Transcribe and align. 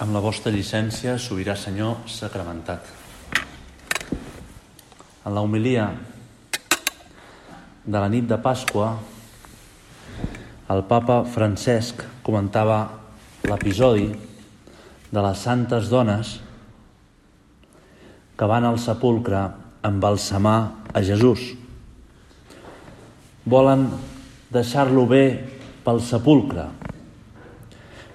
Amb 0.00 0.14
la 0.16 0.22
vostra 0.24 0.48
llicència, 0.48 1.18
sobirà 1.20 1.52
Senyor 1.52 2.06
sacramentat. 2.08 2.86
En 5.28 5.34
la 5.36 5.42
homilia 5.44 5.90
de 7.84 7.98
la 7.98 8.08
nit 8.08 8.24
de 8.24 8.38
Pasqua, 8.40 8.86
el 10.72 10.80
papa 10.88 11.18
Francesc 11.28 12.00
comentava 12.24 12.78
l'episodi 13.44 14.08
de 15.12 15.26
les 15.28 15.44
santes 15.44 15.92
dones 15.92 16.38
que 18.38 18.48
van 18.48 18.64
al 18.64 18.80
sepulcre 18.80 19.44
embalsamar 19.84 20.58
a 20.88 21.04
Jesús. 21.04 21.50
Volen 23.44 23.90
deixar-lo 24.48 25.04
bé 25.04 25.26
pel 25.84 26.00
sepulcre, 26.00 26.70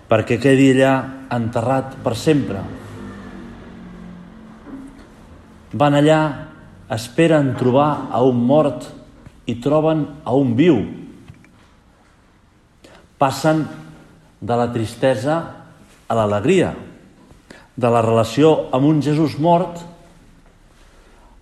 perquè 0.08 0.38
quedi 0.40 0.72
allà 0.76 0.94
enterrat 1.36 1.98
per 2.04 2.16
sempre. 2.16 2.62
Van 5.78 5.98
allà, 6.00 6.22
esperen 6.96 7.52
trobar 7.60 8.08
a 8.16 8.24
un 8.24 8.40
mort 8.48 8.88
i 9.48 9.58
troben 9.60 10.06
a 10.24 10.36
un 10.36 10.56
viu. 10.56 10.80
Passen 13.20 13.66
de 14.40 14.56
la 14.56 14.70
tristesa 14.72 15.38
a 16.08 16.16
l'alegria, 16.16 16.72
de 17.76 17.90
la 17.92 18.02
relació 18.02 18.70
amb 18.74 18.88
un 18.88 19.04
Jesús 19.04 19.36
mort 19.42 19.84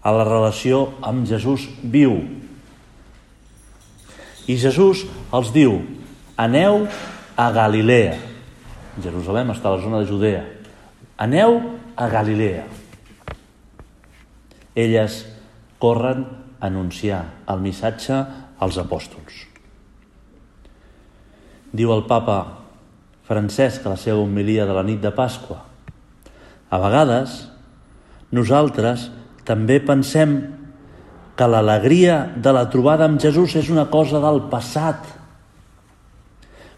a 0.05 0.11
la 0.13 0.25
relació 0.27 0.85
amb 1.05 1.25
Jesús 1.29 1.65
viu. 1.81 2.17
I 4.45 4.57
Jesús 4.61 5.05
els 5.33 5.49
diu, 5.53 5.79
aneu 6.37 6.85
a 7.37 7.49
Galilea. 7.51 8.34
Jerusalem 9.03 9.51
està 9.51 9.69
a 9.69 9.75
la 9.75 9.83
zona 9.83 9.99
de 10.01 10.09
Judea. 10.09 10.43
Aneu 11.19 11.59
a 11.95 12.07
Galilea. 12.11 12.63
Elles 14.75 15.23
corren 15.79 16.23
a 16.59 16.67
anunciar 16.67 17.21
el 17.51 17.59
missatge 17.63 18.15
als 18.59 18.79
apòstols. 18.79 19.43
Diu 21.75 21.91
el 21.91 22.05
papa 22.07 22.39
Francesc 23.27 23.85
a 23.85 23.95
la 23.95 23.99
seva 23.99 24.21
homilia 24.23 24.67
de 24.67 24.75
la 24.75 24.83
nit 24.85 25.01
de 25.03 25.11
Pasqua. 25.11 25.59
A 26.69 26.77
vegades, 26.79 27.39
nosaltres 28.31 29.09
també 29.47 29.79
pensem 29.83 30.37
que 31.35 31.47
l'alegria 31.51 32.19
de 32.37 32.53
la 32.55 32.67
trobada 32.71 33.07
amb 33.09 33.19
Jesús 33.19 33.57
és 33.59 33.71
una 33.73 33.89
cosa 33.91 34.21
del 34.23 34.45
passat, 34.51 35.03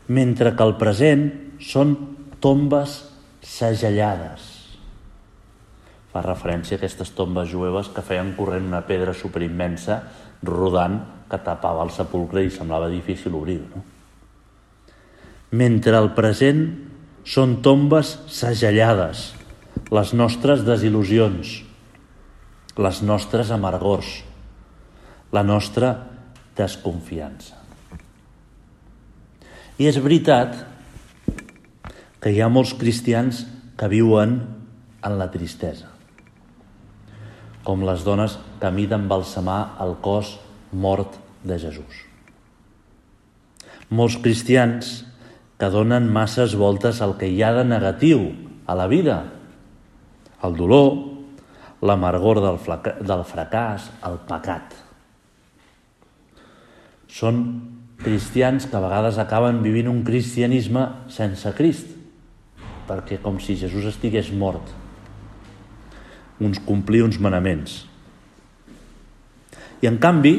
mentre 0.08 0.56
que 0.56 0.66
el 0.66 0.78
present 0.80 1.28
són 1.60 1.96
tombes 2.44 3.00
segellades. 3.42 4.46
Fa 6.14 6.24
referència 6.26 6.78
a 6.78 6.80
aquestes 6.80 7.12
tombes 7.18 7.50
jueves 7.52 7.92
que 7.94 8.06
feien 8.06 8.34
corrent 8.38 8.70
una 8.70 8.84
pedra 8.88 9.14
superimmensa 9.14 10.02
rodant 10.46 11.00
que 11.30 11.40
tapava 11.44 11.84
el 11.86 11.92
sepulcre 11.94 12.46
i 12.46 12.54
semblava 12.54 12.90
difícil 12.90 13.36
obrir 13.36 13.60
No? 13.68 13.84
Mentre 15.58 15.96
el 15.96 16.12
present 16.12 16.64
són 17.24 17.62
tombes 17.64 18.18
segellades, 18.28 19.34
les 19.92 20.14
nostres 20.14 20.66
desil·lusions, 20.68 21.54
les 22.78 23.02
nostres 23.02 23.52
amargors, 23.56 24.10
la 25.32 25.44
nostra 25.48 25.94
desconfiança. 26.58 27.56
I 29.80 29.88
és 29.88 30.00
veritat 30.04 30.56
que 32.22 32.34
hi 32.34 32.42
ha 32.42 32.50
molts 32.50 32.74
cristians 32.78 33.46
que 33.78 33.90
viuen 33.92 34.40
en 35.06 35.18
la 35.20 35.30
tristesa, 35.34 35.92
com 37.64 37.84
les 37.86 38.04
dones 38.08 38.38
que 38.60 38.68
han 38.70 38.80
d'embalsamar 38.90 39.78
el 39.84 39.98
cos 40.02 40.38
mort 40.72 41.20
de 41.44 41.60
Jesús. 41.62 42.04
Molts 43.90 44.18
cristians 44.20 45.06
que 45.58 45.70
donen 45.74 46.10
masses 46.14 46.56
voltes 46.58 47.02
al 47.02 47.16
que 47.18 47.30
hi 47.30 47.42
ha 47.44 47.54
de 47.56 47.64
negatiu 47.66 48.32
a 48.68 48.76
la 48.76 48.88
vida, 48.88 49.24
el 50.44 50.58
dolor, 50.58 51.18
l'amargor 51.82 52.42
del, 52.42 52.60
del 53.06 53.24
fracàs, 53.26 53.90
el 54.06 54.20
pecat. 54.28 54.74
Són 57.08 57.44
cristians 58.02 58.68
que 58.70 58.78
a 58.78 58.84
vegades 58.84 59.18
acaben 59.22 59.64
vivint 59.64 59.90
un 59.90 60.04
cristianisme 60.06 60.84
sense 61.14 61.54
Crist, 61.58 61.97
perquè 62.88 63.20
com 63.24 63.40
si 63.44 63.58
Jesús 63.60 63.86
estigués 63.90 64.32
mort. 64.32 64.72
Uns 66.40 66.62
complir 66.64 67.04
uns 67.06 67.20
manaments. 67.20 67.84
I 69.82 69.90
en 69.90 70.00
canvi, 70.02 70.36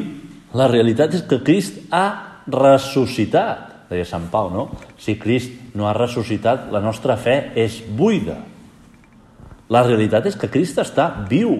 la 0.57 0.67
realitat 0.71 1.15
és 1.15 1.23
que 1.27 1.41
Crist 1.45 1.79
ha 1.93 2.05
ressuscitat, 2.49 3.89
deia 3.89 4.07
Sant 4.07 4.27
Pau, 4.31 4.49
no? 4.51 4.67
Si 4.99 5.15
Crist 5.21 5.75
no 5.77 5.87
ha 5.87 5.95
ressuscitat, 5.95 6.67
la 6.73 6.81
nostra 6.83 7.15
fe 7.17 7.51
és 7.59 7.79
buida. 7.85 8.39
La 9.69 9.83
realitat 9.85 10.25
és 10.25 10.37
que 10.39 10.49
Crist 10.49 10.81
està 10.81 11.11
viu 11.29 11.53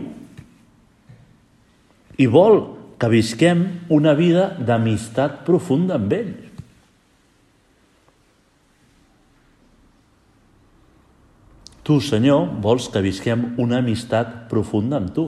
i 2.20 2.28
vol 2.28 2.60
que 3.00 3.08
visquem 3.08 3.64
una 3.96 4.12
vida 4.18 4.50
d'amistat 4.60 5.44
profunda 5.48 5.96
amb 5.96 6.14
ell. 6.14 6.34
Tu, 11.90 11.96
Senyor, 12.06 12.44
vols 12.62 12.86
que 12.94 13.02
visquem 13.02 13.48
una 13.58 13.80
amistat 13.82 14.44
profunda 14.52 15.00
amb 15.00 15.10
tu. 15.10 15.24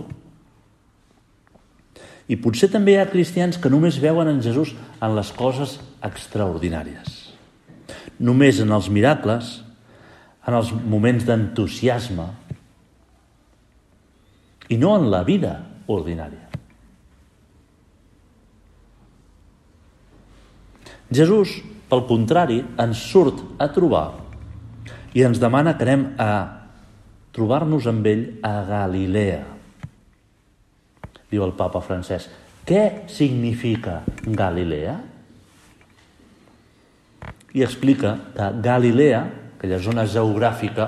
I 2.30 2.38
potser 2.38 2.70
també 2.70 2.94
hi 2.94 3.00
ha 3.02 3.08
cristians 3.10 3.58
que 3.58 3.72
només 3.74 3.98
veuen 4.04 4.30
en 4.30 4.44
Jesús 4.46 4.76
en 5.02 5.16
les 5.18 5.32
coses 5.34 5.80
extraordinàries. 6.06 7.18
Només 8.22 8.62
en 8.62 8.70
els 8.78 8.92
miracles, 8.94 9.50
en 10.46 10.60
els 10.60 10.70
moments 10.70 11.26
d'entusiasme, 11.26 12.30
i 14.70 14.78
no 14.78 14.94
en 15.02 15.10
la 15.10 15.26
vida 15.26 15.58
ordinària. 15.90 16.46
Jesús, 21.10 21.58
pel 21.90 22.06
contrari, 22.06 22.62
ens 22.78 23.08
surt 23.10 23.48
a 23.58 23.74
trobar 23.74 24.21
i 25.14 25.24
ens 25.28 25.40
demana 25.42 25.76
que 25.78 25.88
anem 25.88 26.06
a 26.22 26.32
trobar-nos 27.36 27.88
amb 27.88 28.08
ell 28.08 28.24
a 28.44 28.54
Galilea. 28.68 29.44
Diu 31.32 31.44
el 31.46 31.56
papa 31.56 31.82
francès, 31.84 32.28
què 32.68 33.08
significa 33.12 34.02
Galilea? 34.26 34.98
I 37.52 37.64
explica 37.66 38.16
que 38.36 38.50
Galilea, 38.64 39.22
aquella 39.58 39.80
zona 39.84 40.06
geogràfica, 40.08 40.88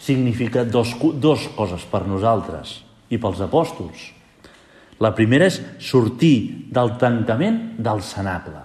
significa 0.00 0.64
dos, 0.64 0.94
dos 1.20 1.48
coses 1.56 1.84
per 1.84 2.06
nosaltres 2.08 2.78
i 3.12 3.18
pels 3.20 3.42
apòstols. 3.44 4.08
La 5.00 5.12
primera 5.16 5.48
és 5.48 5.60
sortir 5.80 6.68
del 6.72 6.96
tancament 7.00 7.60
del 7.80 8.00
cenacle. 8.04 8.60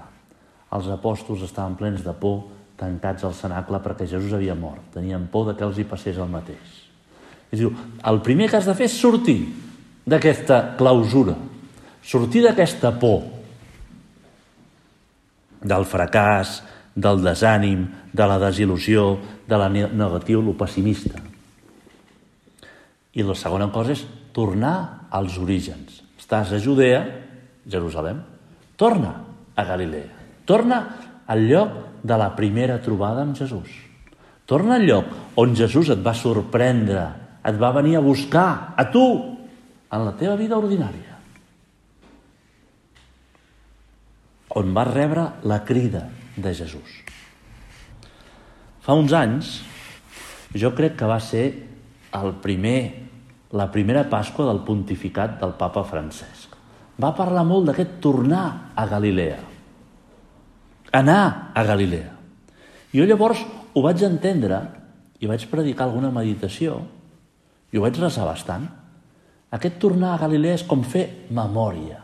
Els 0.76 0.88
apòstols 0.92 1.44
estaven 1.48 1.76
plens 1.80 2.04
de 2.04 2.12
por 2.16 2.55
tancats 2.80 3.24
al 3.24 3.36
cenacle 3.36 3.80
perquè 3.84 4.08
Jesús 4.08 4.34
havia 4.36 4.56
mort. 4.56 4.84
Tenien 4.94 5.28
por 5.32 5.50
de 5.50 5.56
que 5.58 5.66
els 5.68 5.80
hi 5.80 5.88
passés 5.88 6.18
el 6.18 6.32
mateix. 6.32 6.82
I 7.52 7.60
diu, 7.60 7.72
el 8.04 8.22
primer 8.26 8.50
que 8.50 8.60
has 8.60 8.68
de 8.68 8.76
fer 8.76 8.90
és 8.90 8.98
sortir 9.00 9.40
d'aquesta 10.06 10.76
clausura, 10.80 11.36
sortir 12.04 12.44
d'aquesta 12.46 12.92
por, 13.00 13.24
del 15.66 15.86
fracàs, 15.90 16.60
del 16.96 17.24
desànim, 17.24 17.88
de 18.16 18.28
la 18.28 18.38
desil·lusió, 18.40 19.16
de 19.48 19.58
la 19.60 19.70
negatiu, 19.70 20.42
lo 20.42 20.56
pessimista. 20.58 21.20
I 23.16 23.24
la 23.24 23.36
segona 23.40 23.70
cosa 23.72 23.96
és 23.96 24.04
tornar 24.36 25.08
als 25.16 25.38
orígens. 25.40 26.02
Estàs 26.20 26.54
a 26.56 26.60
Judea, 26.60 27.02
Jerusalem, 27.68 28.22
torna 28.78 29.16
a 29.56 29.64
Galilea. 29.64 30.12
Torna 30.46 30.80
al 31.28 31.48
lloc 31.50 32.04
de 32.06 32.18
la 32.18 32.32
primera 32.36 32.80
trobada 32.82 33.24
amb 33.26 33.38
Jesús. 33.38 33.70
Torna 34.46 34.78
al 34.78 34.86
lloc 34.86 35.10
on 35.42 35.56
Jesús 35.58 35.90
et 35.90 36.02
va 36.06 36.14
sorprendre, 36.14 37.06
et 37.46 37.58
va 37.58 37.74
venir 37.74 37.98
a 37.98 38.04
buscar, 38.06 38.74
a 38.78 38.86
tu, 38.94 39.06
en 39.90 40.06
la 40.06 40.14
teva 40.20 40.36
vida 40.38 40.58
ordinària. 40.58 41.16
On 44.56 44.70
vas 44.74 44.92
rebre 44.94 45.26
la 45.44 45.64
crida 45.66 46.06
de 46.38 46.54
Jesús. 46.54 47.02
Fa 48.86 48.94
uns 48.94 49.16
anys, 49.18 49.58
jo 50.54 50.72
crec 50.78 50.94
que 51.00 51.10
va 51.10 51.18
ser 51.20 51.46
el 52.16 52.38
primer, 52.44 52.78
la 53.58 53.68
primera 53.74 54.06
Pasqua 54.10 54.46
del 54.48 54.62
pontificat 54.64 55.40
del 55.42 55.58
papa 55.58 55.84
Francesc. 55.90 56.54
Va 57.02 57.12
parlar 57.18 57.44
molt 57.44 57.72
d'aquest 57.72 57.98
tornar 58.00 58.46
a 58.78 58.86
Galilea 58.88 59.55
anar 60.96 61.52
a 61.54 61.64
Galilea. 61.68 62.12
Jo 62.96 63.06
llavors 63.08 63.42
ho 63.76 63.84
vaig 63.84 64.04
entendre 64.08 64.62
i 65.20 65.28
vaig 65.28 65.46
predicar 65.52 65.90
alguna 65.90 66.14
meditació 66.16 66.80
i 67.72 67.78
ho 67.78 67.84
vaig 67.84 68.00
resar 68.00 68.28
bastant. 68.28 68.68
Aquest 69.56 69.78
tornar 69.80 70.14
a 70.16 70.22
Galilea 70.24 70.56
és 70.60 70.64
com 70.68 70.84
fer 70.84 71.28
memòria. 71.36 72.00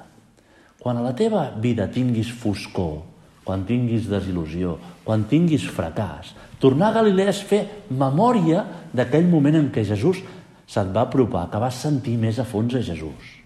Quan 0.81 0.97
a 0.97 1.05
la 1.05 1.13
teva 1.15 1.45
vida 1.61 1.87
tinguis 1.93 2.31
foscor, 2.33 3.01
quan 3.45 3.65
tinguis 3.67 4.09
desil·lusió, 4.09 4.77
quan 5.05 5.25
tinguis 5.29 5.65
fracàs, 5.69 6.33
tornar 6.61 6.91
a 6.91 6.97
Galilea 6.99 7.31
és 7.31 7.41
fer 7.45 7.61
memòria 7.89 8.65
d'aquell 8.93 9.27
moment 9.29 9.59
en 9.59 9.69
què 9.73 9.85
Jesús 9.87 10.21
se't 10.67 10.91
va 10.95 11.05
apropar, 11.07 11.49
que 11.51 11.59
vas 11.59 11.79
sentir 11.83 12.17
més 12.19 12.39
a 12.39 12.47
fons 12.47 12.75
a 12.75 12.83
Jesús. 12.83 13.40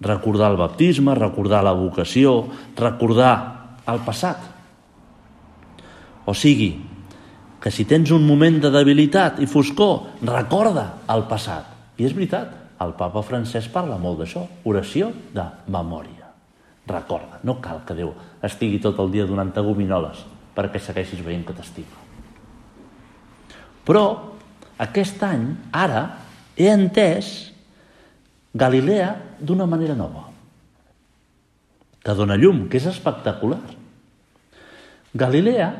Recordar 0.00 0.50
el 0.52 0.56
baptisme, 0.56 1.14
recordar 1.14 1.62
la 1.64 1.74
vocació, 1.76 2.48
recordar 2.76 3.34
el 3.90 4.00
passat. 4.06 4.46
O 6.24 6.34
sigui, 6.36 6.70
que 7.60 7.70
si 7.70 7.84
tens 7.84 8.10
un 8.16 8.24
moment 8.24 8.56
de 8.62 8.70
debilitat 8.72 9.42
i 9.44 9.48
foscor, 9.50 10.16
recorda 10.24 10.86
el 11.12 11.26
passat. 11.28 11.68
I 12.00 12.08
és 12.08 12.16
veritat, 12.16 12.54
el 12.80 12.94
papa 12.96 13.20
francès 13.26 13.68
parla 13.68 13.98
molt 14.00 14.22
d'això, 14.22 14.46
oració 14.64 15.10
de 15.36 15.44
memòria. 15.68 16.30
Recorda, 16.88 17.42
no 17.44 17.58
cal 17.60 17.84
que 17.86 17.94
Déu 17.94 18.14
estigui 18.42 18.80
tot 18.80 18.98
el 19.02 19.12
dia 19.12 19.28
donant-te 19.28 19.62
gominoles 19.62 20.24
perquè 20.56 20.80
segueixis 20.82 21.20
veient 21.22 21.44
que 21.46 21.54
t'estima. 21.54 22.00
Però 23.86 24.04
aquest 24.80 25.22
any, 25.24 25.44
ara, 25.76 26.02
he 26.56 26.68
entès 26.72 27.50
Galilea 28.54 29.10
d'una 29.40 29.66
manera 29.66 29.94
nova, 29.94 30.26
que 32.02 32.14
dona 32.16 32.36
llum, 32.40 32.64
que 32.68 32.80
és 32.80 32.88
espectacular. 32.90 33.60
Galilea 35.14 35.70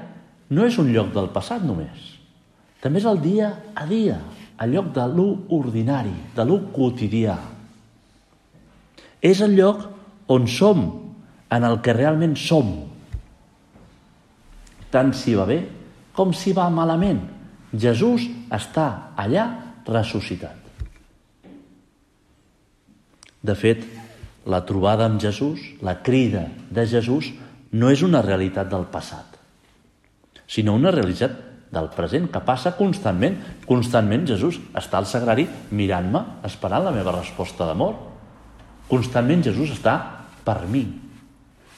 no 0.51 0.67
és 0.67 0.79
un 0.79 0.91
lloc 0.95 1.11
del 1.15 1.31
passat 1.35 1.65
només, 1.67 2.11
també 2.81 3.01
és 3.03 3.09
el 3.11 3.21
dia 3.23 3.51
a 3.75 3.87
dia, 3.87 4.21
el 4.61 4.77
lloc 4.77 4.93
de 4.95 5.07
lo 5.11 5.27
ordinari, 5.57 6.15
de 6.37 6.47
lo 6.47 6.61
quotidià. 6.75 7.37
És 9.21 9.43
el 9.45 9.57
lloc 9.59 9.85
on 10.31 10.47
som, 10.49 10.87
en 11.51 11.67
el 11.67 11.81
que 11.83 11.95
realment 11.97 12.37
som. 12.39 12.71
Tant 14.91 15.13
si 15.15 15.35
va 15.35 15.47
bé 15.51 15.61
com 16.15 16.33
si 16.37 16.55
va 16.57 16.69
malament. 16.73 17.21
Jesús 17.73 18.27
està 18.53 19.13
allà 19.19 19.47
ressuscitat. 19.87 20.60
De 23.43 23.57
fet, 23.57 23.85
la 24.45 24.63
trobada 24.69 25.07
amb 25.09 25.21
Jesús, 25.21 25.61
la 25.81 26.01
crida 26.05 26.47
de 26.71 26.87
Jesús, 26.89 27.33
no 27.73 27.91
és 27.93 28.03
una 28.03 28.23
realitat 28.25 28.69
del 28.69 28.89
passat, 28.91 29.39
sinó 30.51 30.75
una 30.75 30.91
realitat 30.91 31.51
del 31.71 31.89
present, 31.95 32.27
que 32.33 32.43
passa 32.43 32.75
constantment. 32.77 33.37
Constantment 33.67 34.27
Jesús 34.27 34.59
està 34.75 34.99
al 34.99 35.07
sagrari 35.07 35.47
mirant-me, 35.71 36.25
esperant 36.47 36.83
la 36.85 36.95
meva 36.95 37.15
resposta 37.15 37.69
d'amor. 37.69 37.95
Constantment 38.91 39.45
Jesús 39.47 39.71
està 39.77 39.95
per 40.45 40.65
mi. 40.67 40.83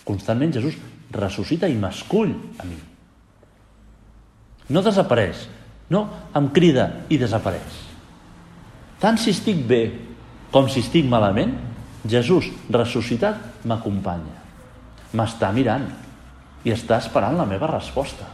Constantment 0.08 0.54
Jesús 0.56 0.78
ressuscita 1.12 1.68
i 1.68 1.76
m'escull 1.76 2.32
a 2.32 2.64
mi. 2.64 2.78
No 4.72 4.80
desapareix, 4.80 5.44
no 5.92 6.06
em 6.38 6.48
crida 6.56 6.88
i 7.12 7.20
desapareix. 7.20 7.82
Tant 9.02 9.18
si 9.20 9.34
estic 9.34 9.60
bé 9.68 9.82
com 10.52 10.68
si 10.68 10.82
estic 10.84 11.08
malament, 11.08 11.54
Jesús 12.08 12.50
ressuscitat 12.70 13.64
m'acompanya. 13.68 14.38
M'està 15.16 15.50
mirant 15.54 15.86
i 16.64 16.72
està 16.74 16.98
esperant 17.00 17.36
la 17.38 17.48
meva 17.48 17.70
resposta. 17.70 18.28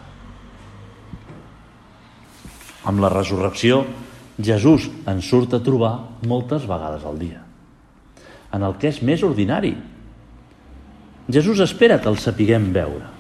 Amb 2.88 3.03
la 3.05 3.11
resurrecció, 3.12 3.82
Jesús 4.38 4.88
ens 5.11 5.29
surt 5.29 5.55
a 5.55 5.62
trobar 5.62 5.94
moltes 6.26 6.67
vegades 6.69 7.05
al 7.05 7.19
dia. 7.20 7.43
En 8.55 8.64
el 8.64 8.79
que 8.81 8.91
és 8.91 9.03
més 9.05 9.23
ordinari. 9.26 9.75
Jesús 11.29 11.61
espera 11.61 11.99
que 12.00 12.09
el 12.09 12.19
sapiguem 12.23 12.71
veure. 12.73 13.11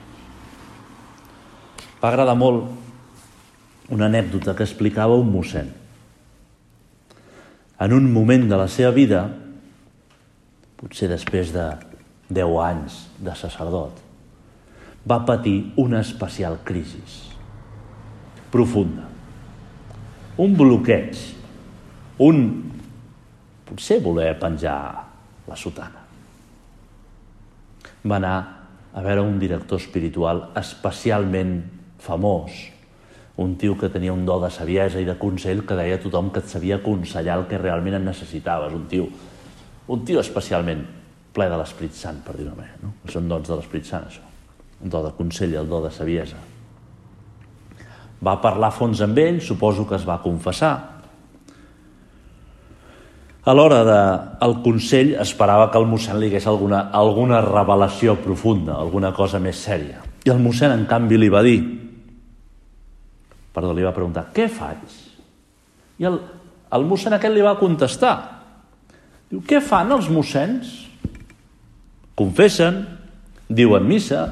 Va 1.98 2.08
agradar 2.08 2.36
molt 2.38 3.90
una 3.92 4.06
anècdota 4.06 4.54
que 4.54 4.64
explicava 4.64 5.18
un 5.18 5.28
mossèn. 5.32 5.68
En 7.80 7.94
un 7.94 8.08
moment 8.12 8.48
de 8.50 8.56
la 8.58 8.66
seva 8.70 8.90
vida, 8.94 9.22
potser 10.78 11.10
després 11.10 11.52
de 11.54 11.66
10 12.34 12.56
anys 12.64 13.02
de 13.22 13.34
sacerdot, 13.38 14.02
va 15.08 15.22
patir 15.26 15.72
una 15.80 16.02
especial 16.04 16.58
crisi 16.66 17.04
profunda 18.52 19.08
un 20.38 20.54
bloqueig, 20.54 21.18
un 22.22 22.44
potser 23.66 23.98
voler 24.00 24.30
penjar 24.38 24.78
la 25.50 25.56
sotana. 25.58 26.04
Va 28.06 28.16
anar 28.20 28.36
a 28.94 29.02
veure 29.02 29.24
un 29.26 29.40
director 29.42 29.82
espiritual 29.82 30.44
especialment 30.58 31.58
famós, 32.02 32.54
un 33.38 33.54
tio 33.56 33.76
que 33.78 33.88
tenia 33.88 34.12
un 34.12 34.24
do 34.26 34.40
de 34.42 34.50
saviesa 34.50 34.98
i 34.98 35.06
de 35.06 35.14
consell 35.18 35.62
que 35.66 35.76
deia 35.78 35.96
a 35.98 36.02
tothom 36.02 36.32
que 36.34 36.42
et 36.42 36.50
sabia 36.50 36.80
aconsellar 36.80 37.38
el 37.38 37.46
que 37.46 37.60
realment 37.60 38.00
en 38.00 38.08
necessitaves, 38.10 38.74
un 38.74 38.88
tio, 38.90 39.06
un 39.94 40.04
tio 40.04 40.18
especialment 40.18 40.82
ple 41.32 41.46
de 41.46 41.58
l'Esprit 41.60 41.94
Sant, 41.94 42.18
per 42.26 42.34
dir-ho 42.34 42.56
bé. 42.58 42.66
No? 42.82 42.96
Són 43.06 43.30
dons 43.30 43.46
de 43.46 43.54
l'Esprit 43.54 43.86
Sant, 43.86 44.08
això. 44.10 44.24
Un 44.82 44.90
do 44.90 45.04
de 45.06 45.14
consell, 45.14 45.54
el 45.54 45.70
do 45.70 45.80
de 45.84 45.94
saviesa. 45.94 46.38
Va 48.26 48.38
parlar 48.42 48.72
fons 48.74 49.00
amb 49.06 49.18
ell, 49.22 49.38
suposo 49.40 49.86
que 49.86 49.94
es 49.94 50.06
va 50.06 50.18
confessar. 50.22 50.74
A 53.46 53.54
l'hora 53.54 53.84
del 53.86 54.58
consell 54.64 55.14
esperava 55.22 55.70
que 55.70 55.78
el 55.78 55.86
mossèn 55.86 56.18
li 56.18 56.26
hagués 56.26 56.50
alguna, 56.50 56.88
alguna 56.90 57.38
revelació 57.44 58.18
profunda, 58.18 58.74
alguna 58.74 59.14
cosa 59.14 59.38
més 59.38 59.62
sèria. 59.62 60.02
I 60.26 60.34
el 60.34 60.42
mossèn, 60.42 60.74
en 60.74 60.88
canvi, 60.90 61.16
li 61.16 61.30
va 61.32 61.46
dir, 61.46 61.60
perdó, 63.54 63.72
li 63.74 63.86
va 63.86 63.94
preguntar, 63.96 64.28
què 64.34 64.48
faig? 64.52 64.98
I 65.98 66.08
el, 66.08 66.20
el 66.74 66.86
mossèn 66.88 67.16
aquest 67.16 67.34
li 67.34 67.44
va 67.44 67.56
contestar, 67.60 68.14
diu, 69.30 69.42
què 69.44 69.62
fan 69.64 69.94
els 69.96 70.10
mossèns? 70.12 70.74
Confessen, 72.18 72.82
diuen 73.48 73.84
missa, 73.86 74.24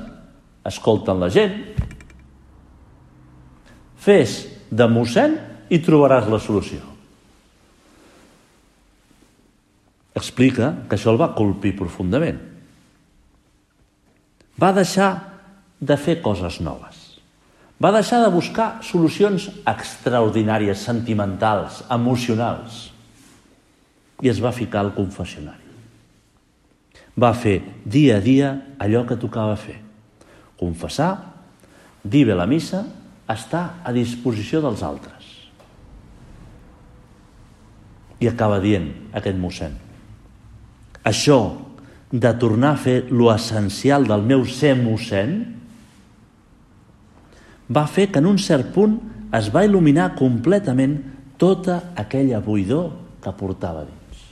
escolten 0.66 1.20
la 1.22 1.30
gent, 1.32 1.60
Fes 4.06 4.44
de 4.70 4.86
mossèn 4.86 5.34
i 5.72 5.80
trobaràs 5.82 6.28
la 6.30 6.38
solució. 6.38 6.78
Explica 10.16 10.70
que 10.86 10.96
això 10.96 11.10
el 11.12 11.18
va 11.20 11.34
colpir 11.36 11.74
profundament. 11.76 12.38
Va 14.56 14.70
deixar 14.76 15.10
de 15.82 15.96
fer 16.00 16.20
coses 16.24 16.60
noves. 16.64 16.95
Va 17.76 17.92
deixar 17.92 18.22
de 18.24 18.32
buscar 18.32 18.78
solucions 18.80 19.50
extraordinàries, 19.68 20.80
sentimentals, 20.80 21.82
emocionals. 21.92 22.86
I 24.24 24.32
es 24.32 24.40
va 24.40 24.54
ficar 24.56 24.80
al 24.80 24.94
confessionari. 24.96 25.66
Va 27.16 27.34
fer 27.36 27.58
dia 27.84 28.16
a 28.16 28.24
dia 28.24 28.52
allò 28.80 29.04
que 29.08 29.18
tocava 29.20 29.58
fer. 29.60 29.76
Confessar, 30.56 31.10
dir 32.00 32.24
bé 32.28 32.36
la 32.36 32.48
missa 32.48 32.86
està 33.28 33.82
a 33.84 33.92
disposició 33.92 34.62
dels 34.64 34.80
altres. 34.84 35.28
I 38.24 38.30
acaba 38.30 38.62
dient 38.64 38.88
aquest 39.12 39.36
mossèn. 39.36 39.76
Això 41.04 41.40
de 42.08 42.32
tornar 42.40 42.72
a 42.72 42.80
fer 42.80 43.02
lo 43.10 43.28
essencial 43.34 44.08
del 44.08 44.24
meu 44.24 44.46
ser 44.48 44.72
mossèn 44.80 45.36
va 47.68 47.86
fer 47.90 48.08
que 48.12 48.22
en 48.22 48.30
un 48.30 48.38
cert 48.38 48.72
punt 48.74 48.96
es 49.36 49.50
va 49.52 49.64
il·luminar 49.66 50.12
completament 50.18 50.96
tota 51.38 51.92
aquella 51.98 52.40
buidor 52.40 52.90
que 53.22 53.32
portava 53.36 53.84
dins. 53.84 54.22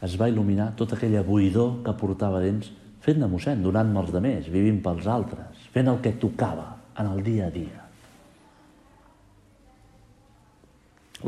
Es 0.00 0.16
va 0.16 0.30
il·luminar 0.32 0.72
tota 0.76 0.96
aquella 0.96 1.22
buidor 1.26 1.82
que 1.84 1.92
portava 1.92 2.40
dins 2.40 2.70
fent 3.04 3.20
de 3.20 3.28
mossèn, 3.28 3.62
donant-me 3.64 4.00
els 4.00 4.12
de 4.12 4.20
més, 4.24 4.48
vivint 4.52 4.80
pels 4.84 5.06
altres, 5.08 5.68
fent 5.72 5.88
el 5.88 6.00
que 6.04 6.16
tocava 6.20 6.66
en 7.00 7.12
el 7.12 7.22
dia 7.24 7.46
a 7.48 7.54
dia. 7.54 7.86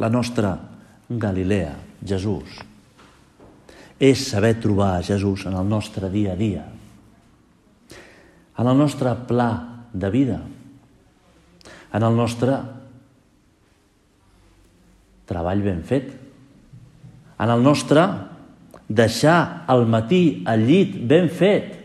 La 0.01 0.09
nostra 0.09 0.55
Galilea, 1.09 1.75
Jesús, 2.05 2.61
és 4.03 4.19
saber 4.27 4.57
trobar 4.59 5.05
Jesús 5.07 5.47
en 5.47 5.55
el 5.55 5.69
nostre 5.71 6.11
dia 6.11 6.33
a 6.35 6.39
dia, 6.39 6.65
en 8.59 8.67
el 8.67 8.79
nostre 8.79 9.15
pla 9.29 9.51
de 9.93 10.11
vida, 10.11 10.41
en 11.93 12.03
el 12.03 12.17
nostre 12.19 12.57
treball 15.31 15.63
ben 15.63 15.85
fet, 15.87 16.11
en 17.39 17.53
el 17.55 17.63
nostre 17.63 18.09
deixar 18.91 19.65
al 19.71 19.87
matí 19.87 20.43
al 20.51 20.67
llit 20.67 20.99
ben 21.07 21.31
fet, 21.31 21.79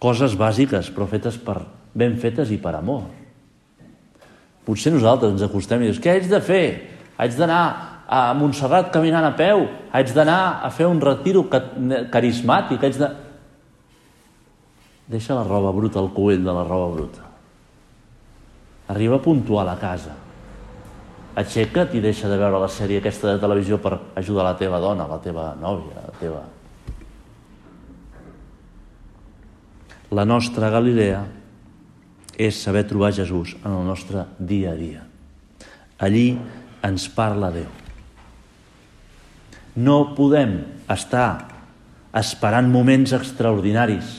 Coses 0.00 0.32
bàsiques, 0.32 0.86
però 0.96 1.04
fetes 1.04 1.34
per, 1.44 1.58
ben 1.92 2.14
fetes 2.16 2.48
i 2.48 2.56
per 2.56 2.72
amor. 2.78 3.02
Potser 4.64 4.94
nosaltres 4.94 5.34
ens 5.34 5.44
acostem 5.44 5.82
i 5.84 5.90
dius, 5.90 6.00
què 6.00 6.14
haig 6.14 6.28
de 6.30 6.40
fer? 6.40 6.64
Haig 7.20 7.36
d'anar 7.36 7.89
a 8.10 8.34
Montserrat 8.34 8.90
caminant 8.90 9.28
a 9.28 9.34
peu? 9.38 9.68
Haig 9.94 10.10
d'anar 10.14 10.60
a 10.66 10.70
fer 10.74 10.88
un 10.90 10.98
retiro 11.02 11.44
carismàtic? 11.46 12.82
Haig 12.82 12.98
de... 12.98 13.10
Deixa 15.10 15.36
la 15.38 15.44
roba 15.46 15.70
bruta 15.74 16.00
al 16.02 16.10
cubell 16.14 16.42
de 16.42 16.54
la 16.54 16.64
roba 16.66 16.90
bruta. 16.96 17.28
Arriba 18.90 19.20
puntual 19.22 19.70
a 19.70 19.76
casa. 19.78 20.16
Aixeca't 21.38 21.94
i 21.94 22.02
deixa 22.02 22.28
de 22.30 22.38
veure 22.38 22.58
la 22.58 22.70
sèrie 22.70 22.98
aquesta 22.98 23.30
de 23.30 23.42
televisió 23.42 23.78
per 23.78 23.94
ajudar 24.18 24.48
la 24.48 24.56
teva 24.58 24.80
dona, 24.82 25.06
la 25.06 25.20
teva 25.22 25.52
nòvia, 25.58 26.06
la 26.08 26.16
teva... 26.18 26.42
La 30.10 30.26
nostra 30.26 30.72
Galilea 30.74 31.20
és 32.34 32.58
saber 32.58 32.82
trobar 32.90 33.12
Jesús 33.14 33.54
en 33.60 33.70
el 33.70 33.86
nostre 33.86 34.26
dia 34.38 34.72
a 34.72 34.78
dia. 34.78 35.04
Allí 36.02 36.32
ens 36.82 37.06
parla 37.14 37.52
Déu. 37.54 37.79
No 39.80 40.12
podem 40.16 40.58
estar 40.90 41.48
esperant 42.20 42.68
moments 42.68 43.14
extraordinaris. 43.16 44.18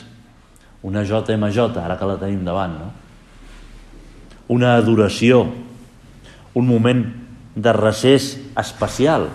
Una 0.81 1.03
JMJ, 1.05 1.77
ara 1.77 1.97
que 1.99 2.07
la 2.09 2.17
tenim 2.21 2.45
davant, 2.47 2.77
no? 2.79 2.89
Una 4.51 4.75
adoració, 4.79 5.43
un 6.57 6.67
moment 6.67 7.03
de 7.55 7.73
recés 7.75 8.33
especial. 8.57 9.27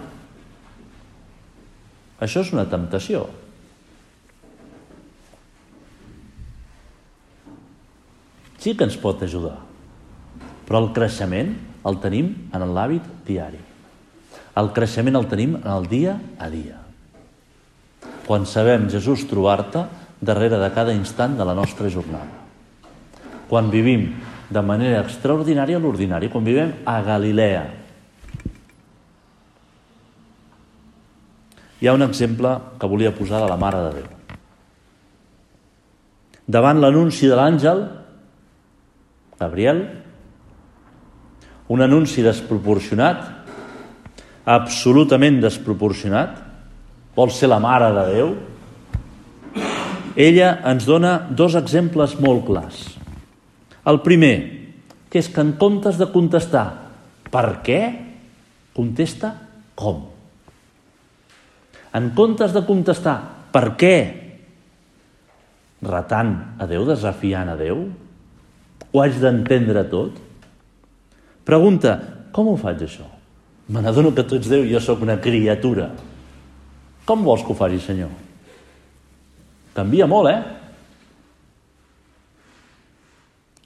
Això 2.21 2.43
és 2.43 2.53
una 2.57 2.67
temptació. 2.69 3.27
Sí 8.59 8.75
que 8.75 8.89
ens 8.89 8.97
pot 8.99 9.23
ajudar, 9.23 9.61
però 10.67 10.83
el 10.83 10.91
creixement 10.97 11.55
el 11.87 12.01
tenim 12.03 12.33
en 12.57 12.65
l'hàbit 12.75 13.05
diari. 13.29 13.66
El 14.57 14.73
creixement 14.73 15.19
el 15.19 15.29
tenim 15.29 15.59
en 15.59 15.69
el 15.69 15.87
dia 15.91 16.17
a 16.41 16.49
dia. 16.49 16.81
Quan 18.27 18.47
sabem, 18.49 18.89
Jesús, 18.91 19.27
trobar-te 19.29 19.85
darrere 20.21 20.59
de 20.59 20.71
cada 20.75 20.95
instant 20.97 21.37
de 21.37 21.45
la 21.45 21.55
nostra 21.55 21.91
jornada. 21.93 22.45
Quan 23.51 23.69
vivim 23.71 24.09
de 24.51 24.63
manera 24.63 25.03
extraordinària 25.05 25.79
l'ordinari, 25.83 26.31
quan 26.31 26.45
vivim 26.47 26.73
a 26.87 26.97
Galilea. 27.03 27.63
Hi 31.77 31.87
ha 31.87 31.95
un 31.95 32.07
exemple 32.07 32.55
que 32.81 32.89
volia 32.89 33.15
posar 33.15 33.43
de 33.45 33.51
la 33.51 33.61
Mare 33.61 33.83
de 33.85 33.93
Déu. 34.01 34.09
Davant 36.47 36.81
l'anunci 36.81 37.29
de 37.29 37.37
l'àngel, 37.37 37.85
Gabriel, 39.37 39.83
un 41.69 41.83
anunci 41.83 42.23
desproporcionat, 42.23 43.36
absolutament 44.47 45.41
desproporcionat, 45.43 46.39
vol 47.17 47.33
ser 47.35 47.51
la 47.51 47.59
Mare 47.63 47.91
de 47.97 48.05
Déu, 48.13 48.35
ella 50.17 50.53
ens 50.71 50.87
dona 50.89 51.19
dos 51.29 51.57
exemples 51.59 52.15
molt 52.23 52.47
clars. 52.47 52.83
El 53.87 54.01
primer, 54.05 54.37
que 55.11 55.19
és 55.21 55.29
que 55.33 55.43
en 55.43 55.57
comptes 55.59 55.99
de 55.99 56.09
contestar 56.13 56.67
per 57.33 57.61
què, 57.67 57.81
contesta 58.77 59.33
com. 59.77 60.05
En 61.97 62.13
comptes 62.17 62.55
de 62.55 62.63
contestar 62.69 63.17
per 63.53 63.67
què, 63.81 63.97
retant 65.87 66.33
a 66.61 66.69
Déu, 66.71 66.87
desafiant 66.89 67.51
a 67.53 67.59
Déu, 67.59 67.83
ho 68.93 69.03
haig 69.03 69.19
d'entendre 69.21 69.85
tot, 69.91 70.17
pregunta, 71.45 71.99
com 72.33 72.53
ho 72.53 72.57
faig 72.61 72.87
això? 72.87 73.16
Me 73.69 73.83
n'adono 73.83 74.13
que 74.15 74.23
tu 74.23 74.39
ets 74.39 74.49
Déu 74.51 74.63
i 74.65 74.71
jo 74.71 74.81
sóc 74.83 75.03
una 75.03 75.19
criatura. 75.23 75.91
Com 77.07 77.25
vols 77.27 77.43
que 77.43 77.51
ho 77.55 77.59
faci, 77.59 77.81
Senyor? 77.83 78.13
Canvia 79.75 80.07
molt, 80.11 80.31
eh? 80.31 80.41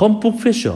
Com 0.01 0.17
puc 0.23 0.41
fer 0.41 0.55
això? 0.55 0.75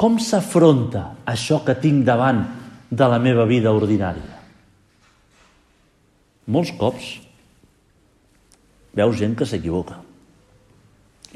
Com 0.00 0.16
s'afronta 0.22 1.04
això 1.28 1.60
que 1.66 1.76
tinc 1.76 2.04
davant 2.06 2.44
de 2.88 3.08
la 3.10 3.18
meva 3.20 3.44
vida 3.50 3.72
ordinària? 3.74 4.38
Molts 6.48 6.72
cops 6.80 7.10
veus 8.96 9.18
gent 9.20 9.36
que 9.36 9.48
s'equivoca. 9.48 9.98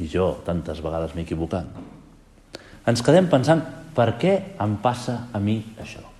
I 0.00 0.08
jo 0.08 0.30
tantes 0.46 0.80
vegades 0.80 1.12
m'he 1.12 1.26
equivocat. 1.26 1.68
Ens 2.88 3.04
quedem 3.04 3.28
pensant, 3.28 3.60
per 3.92 4.14
què 4.16 4.38
em 4.62 4.78
passa 4.80 5.26
a 5.32 5.42
mi 5.42 5.60
això? 5.76 6.11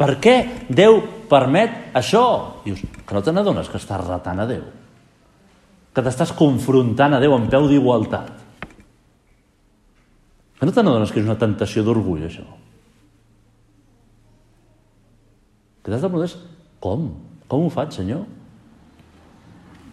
Per 0.00 0.14
què 0.22 0.36
Déu 0.72 1.02
permet 1.28 1.96
això? 1.98 2.24
Dius, 2.64 2.80
que 2.80 3.16
no 3.16 3.20
te 3.20 3.34
n'adones 3.36 3.68
que 3.68 3.76
estàs 3.76 4.00
retant 4.06 4.40
a 4.40 4.46
Déu? 4.48 4.64
Que 5.92 6.04
t'estàs 6.06 6.32
confrontant 6.36 7.16
a 7.16 7.20
Déu 7.20 7.36
en 7.36 7.48
peu 7.52 7.68
d'igualtat? 7.68 8.32
Que 10.56 10.68
no 10.68 10.72
te 10.72 10.84
n'adones 10.84 11.12
que 11.12 11.20
és 11.20 11.28
una 11.28 11.38
tentació 11.40 11.84
d'orgull, 11.84 12.24
això? 12.24 12.46
Que 15.80 15.92
t'has 15.92 16.04
de 16.04 16.08
preguntar 16.08 16.40
com? 16.80 17.06
Com 17.50 17.66
ho 17.66 17.70
faig, 17.72 17.92
senyor? 17.96 18.24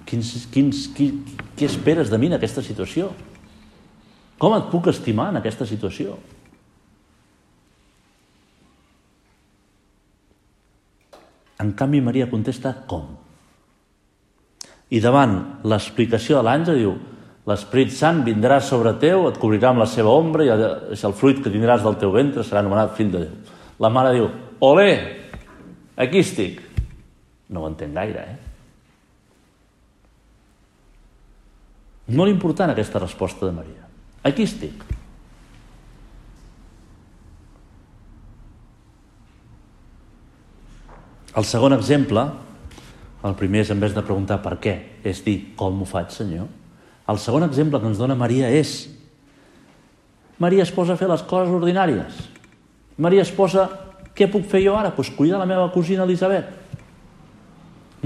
Quins, 0.08 0.32
quins, 0.54 0.86
qui, 0.96 1.10
què 1.58 1.68
esperes 1.68 2.12
de 2.12 2.20
mi 2.20 2.30
en 2.32 2.38
aquesta 2.38 2.64
situació? 2.64 3.10
Com 4.40 4.56
et 4.56 4.68
puc 4.72 4.88
estimar 4.92 5.32
en 5.34 5.42
aquesta 5.42 5.68
situació? 5.68 6.16
En 11.64 11.74
canvi, 11.78 12.02
Maria 12.06 12.30
contesta 12.30 12.74
com. 12.88 13.08
I 14.94 15.00
davant 15.04 15.38
l'explicació 15.68 16.38
de 16.38 16.46
l'àngel 16.48 16.78
diu 16.80 16.98
L'Esprit 17.48 17.94
Sant 17.96 18.26
vindrà 18.26 18.58
sobre 18.60 18.92
teu, 19.00 19.30
et 19.30 19.38
cobrirà 19.40 19.70
amb 19.72 19.80
la 19.80 19.88
seva 19.88 20.12
ombra 20.12 20.44
i 20.44 20.50
el 20.52 21.14
fruit 21.16 21.40
que 21.40 21.52
tindràs 21.54 21.84
del 21.86 21.96
teu 22.02 22.12
ventre 22.12 22.44
serà 22.44 22.60
anomenat 22.60 22.92
fill 22.98 23.12
de 23.14 23.22
Déu. 23.24 23.56
La 23.80 23.92
mare 23.94 24.12
diu, 24.18 24.28
olé, 24.68 24.92
aquí 25.96 26.20
estic. 26.20 26.60
No 27.56 27.64
ho 27.64 27.70
entenc 27.72 27.96
gaire, 27.96 28.26
eh? 28.28 28.38
Molt 32.20 32.32
important 32.32 32.72
aquesta 32.72 33.00
resposta 33.00 33.48
de 33.48 33.56
Maria. 33.56 33.88
Aquí 34.28 34.44
estic. 34.48 34.84
El 41.38 41.46
segon 41.46 41.76
exemple, 41.76 42.24
el 43.28 43.36
primer 43.38 43.62
és 43.62 43.72
en 43.74 43.82
vez 43.82 43.94
de 43.94 44.02
preguntar 44.02 44.40
per 44.42 44.56
què, 44.62 44.74
és 45.06 45.22
dir, 45.26 45.54
com 45.60 45.84
ho 45.84 45.86
faig, 45.86 46.10
Senyor? 46.14 46.48
El 47.08 47.20
segon 47.22 47.46
exemple 47.46 47.80
que 47.80 47.90
ens 47.92 48.00
dona 48.02 48.18
Maria 48.18 48.50
és 48.52 48.88
Maria 50.38 50.64
es 50.64 50.72
posa 50.74 50.94
a 50.94 51.00
fer 51.00 51.10
les 51.10 51.24
coses 51.26 51.54
ordinàries. 51.54 52.18
Maria 53.02 53.24
es 53.26 53.32
posa, 53.34 53.68
què 54.14 54.28
puc 54.30 54.46
fer 54.50 54.62
jo 54.66 54.76
ara? 54.78 54.92
Doncs 54.92 54.98
pues 54.98 55.14
cuidar 55.18 55.40
la 55.42 55.50
meva 55.50 55.72
cosina 55.74 56.06
Elisabet. 56.06 56.50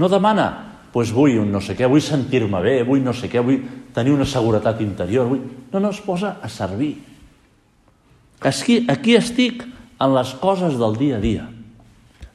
No 0.00 0.08
demana, 0.08 0.46
doncs 0.52 0.92
pues 0.92 1.12
vull 1.12 1.38
un 1.40 1.52
no 1.52 1.60
sé 1.64 1.76
què, 1.76 1.88
vull 1.88 2.04
sentir-me 2.04 2.60
bé, 2.64 2.82
vull 2.84 3.04
no 3.04 3.12
sé 3.16 3.28
què, 3.32 3.40
vull 3.40 3.60
tenir 3.96 4.12
una 4.12 4.28
seguretat 4.28 4.80
interior. 4.84 5.28
Vull... 5.28 5.44
No, 5.72 5.80
no, 5.80 5.92
es 5.92 6.00
posa 6.04 6.36
a 6.40 6.48
servir. 6.52 6.94
Aquí, 8.40 8.82
aquí 8.92 9.16
estic 9.16 9.64
en 9.64 10.14
les 10.16 10.32
coses 10.40 10.76
del 10.80 10.96
dia 11.00 11.16
a 11.16 11.20
dia. 11.20 11.48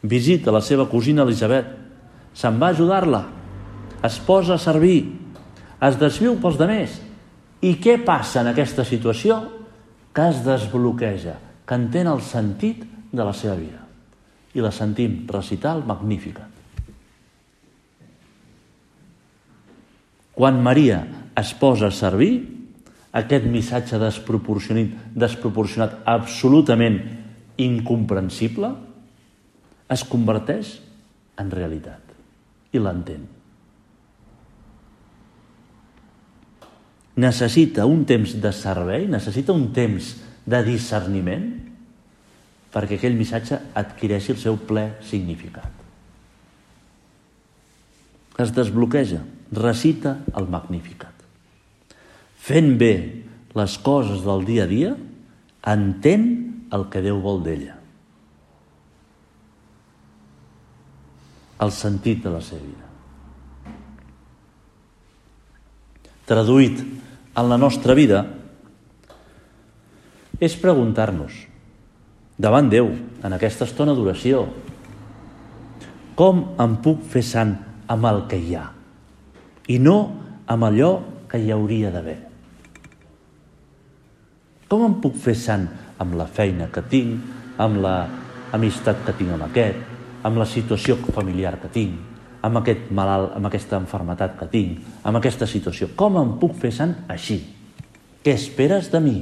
Visita 0.08 0.54
la 0.56 0.64
seva 0.64 0.88
cosina 0.88 1.26
Elisabet. 1.28 1.70
Se'n 2.38 2.60
va 2.62 2.72
ajudar-la. 2.72 3.24
Es 4.08 4.20
posa 4.24 4.56
a 4.56 4.62
servir 4.62 5.02
es 5.84 5.98
desviu 6.00 6.38
pels 6.42 6.58
demés. 6.58 6.98
I 7.62 7.76
què 7.82 7.98
passa 8.06 8.42
en 8.42 8.52
aquesta 8.52 8.86
situació? 8.86 9.40
Que 10.14 10.30
es 10.32 10.42
desbloqueja, 10.46 11.38
que 11.66 11.78
entén 11.78 12.10
el 12.10 12.22
sentit 12.26 12.84
de 13.12 13.24
la 13.24 13.34
seva 13.38 13.56
vida. 13.58 13.84
I 14.58 14.64
la 14.64 14.74
sentim 14.74 15.26
recitar 15.30 15.76
el. 15.78 15.84
Quan 20.38 20.62
Maria 20.62 21.02
es 21.38 21.54
posa 21.58 21.90
a 21.90 21.94
servir, 21.94 22.46
aquest 23.14 23.46
missatge 23.50 23.98
desproporcionat, 23.98 25.14
desproporcionat 25.14 26.02
absolutament 26.06 27.00
incomprensible, 27.58 28.70
es 29.94 30.04
converteix 30.04 30.78
en 31.40 31.52
realitat 31.54 32.16
i 32.76 32.82
l'entén. 32.82 33.38
necessita 37.18 37.86
un 37.90 38.06
temps 38.06 38.36
de 38.38 38.52
servei, 38.54 39.08
necessita 39.10 39.52
un 39.52 39.72
temps 39.74 40.14
de 40.48 40.60
discerniment 40.64 41.48
perquè 42.72 43.00
aquell 43.00 43.18
missatge 43.18 43.58
adquireixi 43.78 44.36
el 44.36 44.40
seu 44.42 44.60
ple 44.70 44.86
significat. 45.02 45.72
Es 48.38 48.54
desbloqueja, 48.54 49.24
recita 49.52 50.20
el 50.38 50.46
Magnificat. 50.46 51.14
fent 52.48 52.78
bé 52.78 53.26
les 53.58 53.78
coses 53.84 54.22
del 54.24 54.46
dia 54.46 54.64
a 54.64 54.68
dia, 54.70 54.92
entén 55.66 56.24
el 56.72 56.86
que 56.88 57.02
Déu 57.02 57.18
vol 57.20 57.42
d'ella. 57.44 57.77
El 61.64 61.72
sentit 61.74 62.22
de 62.24 62.34
la 62.34 62.42
seva 62.44 62.62
vida. 62.62 62.86
Traduït 66.28 66.82
en 67.38 67.50
la 67.50 67.58
nostra 67.58 67.96
vida, 67.98 68.26
és 70.44 70.54
preguntar-nos, 70.62 71.34
davant 72.38 72.70
Déu, 72.70 72.92
en 73.24 73.34
aquesta 73.34 73.66
estona 73.66 73.96
d'oració, 73.98 74.44
com 76.18 76.44
em 76.62 76.78
puc 76.84 77.04
fer 77.10 77.24
sant 77.26 77.56
amb 77.88 78.10
el 78.10 78.24
que 78.30 78.38
hi 78.42 78.56
ha 78.58 78.66
i 79.70 79.78
no 79.80 79.98
amb 80.50 80.66
allò 80.68 80.92
que 81.30 81.40
hi 81.42 81.52
hauria 81.52 81.92
d'haver. 81.92 82.18
Com 84.68 84.86
em 84.88 84.96
puc 85.04 85.18
fer 85.20 85.36
sant 85.38 85.68
amb 86.02 86.16
la 86.20 86.28
feina 86.28 86.70
que 86.74 86.84
tinc, 86.92 87.20
amb 87.60 87.82
la 87.84 87.98
amistat 88.56 89.04
que 89.06 89.16
tinc 89.20 89.36
amb 89.36 89.48
aquest, 89.48 89.97
amb 90.28 90.42
la 90.42 90.48
situació 90.50 90.98
familiar 91.16 91.56
que 91.62 91.72
tinc, 91.72 91.96
amb 92.44 92.60
aquest 92.60 92.92
malalt, 92.96 93.34
amb 93.38 93.48
aquesta 93.50 93.80
enfermetat 93.80 94.36
que 94.40 94.48
tinc, 94.52 94.84
amb 95.08 95.20
aquesta 95.20 95.48
situació. 95.50 95.90
Com 95.96 96.20
em 96.20 96.36
puc 96.42 96.58
fer 96.60 96.74
sant 96.76 96.94
així? 97.12 97.40
Què 98.24 98.36
esperes 98.36 98.92
de 98.92 99.02
mi? 99.04 99.18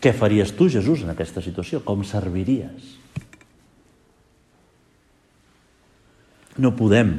Què 0.00 0.12
faries 0.14 0.52
tu, 0.54 0.68
Jesús, 0.70 1.02
en 1.02 1.10
aquesta 1.10 1.42
situació? 1.42 1.80
Com 1.82 2.04
serviries? 2.06 2.94
No 6.62 6.72
podem 6.76 7.16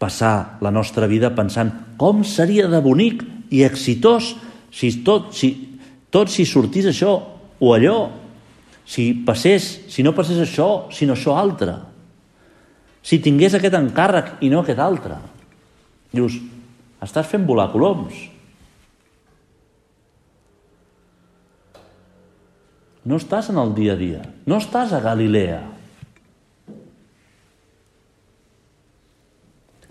passar 0.00 0.58
la 0.64 0.72
nostra 0.74 1.06
vida 1.10 1.30
pensant 1.36 1.70
com 2.00 2.24
seria 2.26 2.66
de 2.72 2.80
bonic 2.82 3.22
i 3.52 3.62
exitós 3.64 4.34
si 4.74 4.90
tot, 5.06 5.30
si, 5.36 5.52
tot 6.12 6.32
si 6.32 6.44
sortís 6.48 6.88
això 6.90 7.12
o 7.60 7.72
allò, 7.72 8.25
si 8.86 9.10
passés, 9.26 9.66
si 9.90 10.04
no 10.06 10.14
passés 10.14 10.38
això, 10.38 10.86
sinó 10.94 11.16
això 11.16 11.34
altre. 11.34 11.74
Si 13.02 13.18
tingués 13.22 13.56
aquest 13.58 13.74
encàrrec 13.74 14.36
i 14.46 14.50
no 14.50 14.62
aquest 14.62 14.78
altre. 14.82 15.18
Dius, 16.14 16.38
estàs 17.02 17.26
fent 17.26 17.44
volar 17.46 17.68
coloms. 17.74 18.14
No 23.06 23.18
estàs 23.20 23.50
en 23.52 23.58
el 23.62 23.74
dia 23.74 23.94
a 23.94 23.98
dia, 23.98 24.22
no 24.46 24.58
estàs 24.62 24.94
a 24.94 25.02
Galilea. 25.02 25.60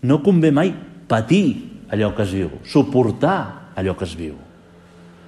No 0.04 0.20
convé 0.24 0.52
mai 0.52 0.74
patir 1.08 1.46
allò 1.92 2.12
que 2.16 2.26
es 2.26 2.34
viu, 2.36 2.50
suportar 2.68 3.72
allò 3.76 3.96
que 3.96 4.04
es 4.08 4.16
viu, 4.20 4.36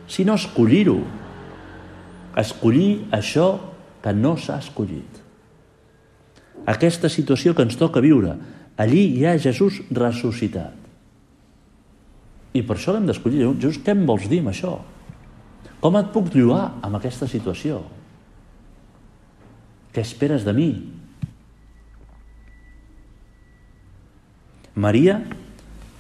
sinó 0.08 0.36
escollir-ho. 0.36 1.00
Escollir 2.38 3.08
això 3.16 3.48
que 4.04 4.14
no 4.14 4.36
s'ha 4.38 4.60
escollit. 4.62 5.24
Aquesta 6.68 7.10
situació 7.10 7.56
que 7.56 7.66
ens 7.66 7.78
toca 7.80 8.04
viure, 8.04 8.36
allí 8.78 9.04
hi 9.18 9.26
ha 9.26 9.38
Jesús 9.42 9.80
ressuscitat. 9.90 10.76
I 12.54 12.64
per 12.66 12.78
això 12.78 12.94
l'hem 12.94 13.08
d'escollir. 13.10 13.48
Jesús, 13.62 13.82
què 13.86 13.94
em 13.94 14.06
vols 14.10 14.28
dir 14.30 14.42
amb 14.44 14.52
això? 14.54 14.78
Com 15.82 15.98
et 16.00 16.14
puc 16.14 16.32
lluar 16.34 16.78
amb 16.86 16.98
aquesta 16.98 17.28
situació? 17.30 17.82
Què 19.94 20.04
esperes 20.06 20.46
de 20.46 20.54
mi? 20.54 20.70
Maria 24.78 25.20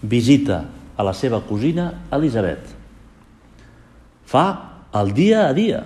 visita 0.01 0.63
a 0.98 1.06
la 1.06 1.13
seva 1.17 1.41
cosina 1.46 1.91
Elisabet. 2.13 2.73
Fa 4.28 4.45
el 4.97 5.13
dia 5.17 5.47
a 5.47 5.54
dia. 5.58 5.84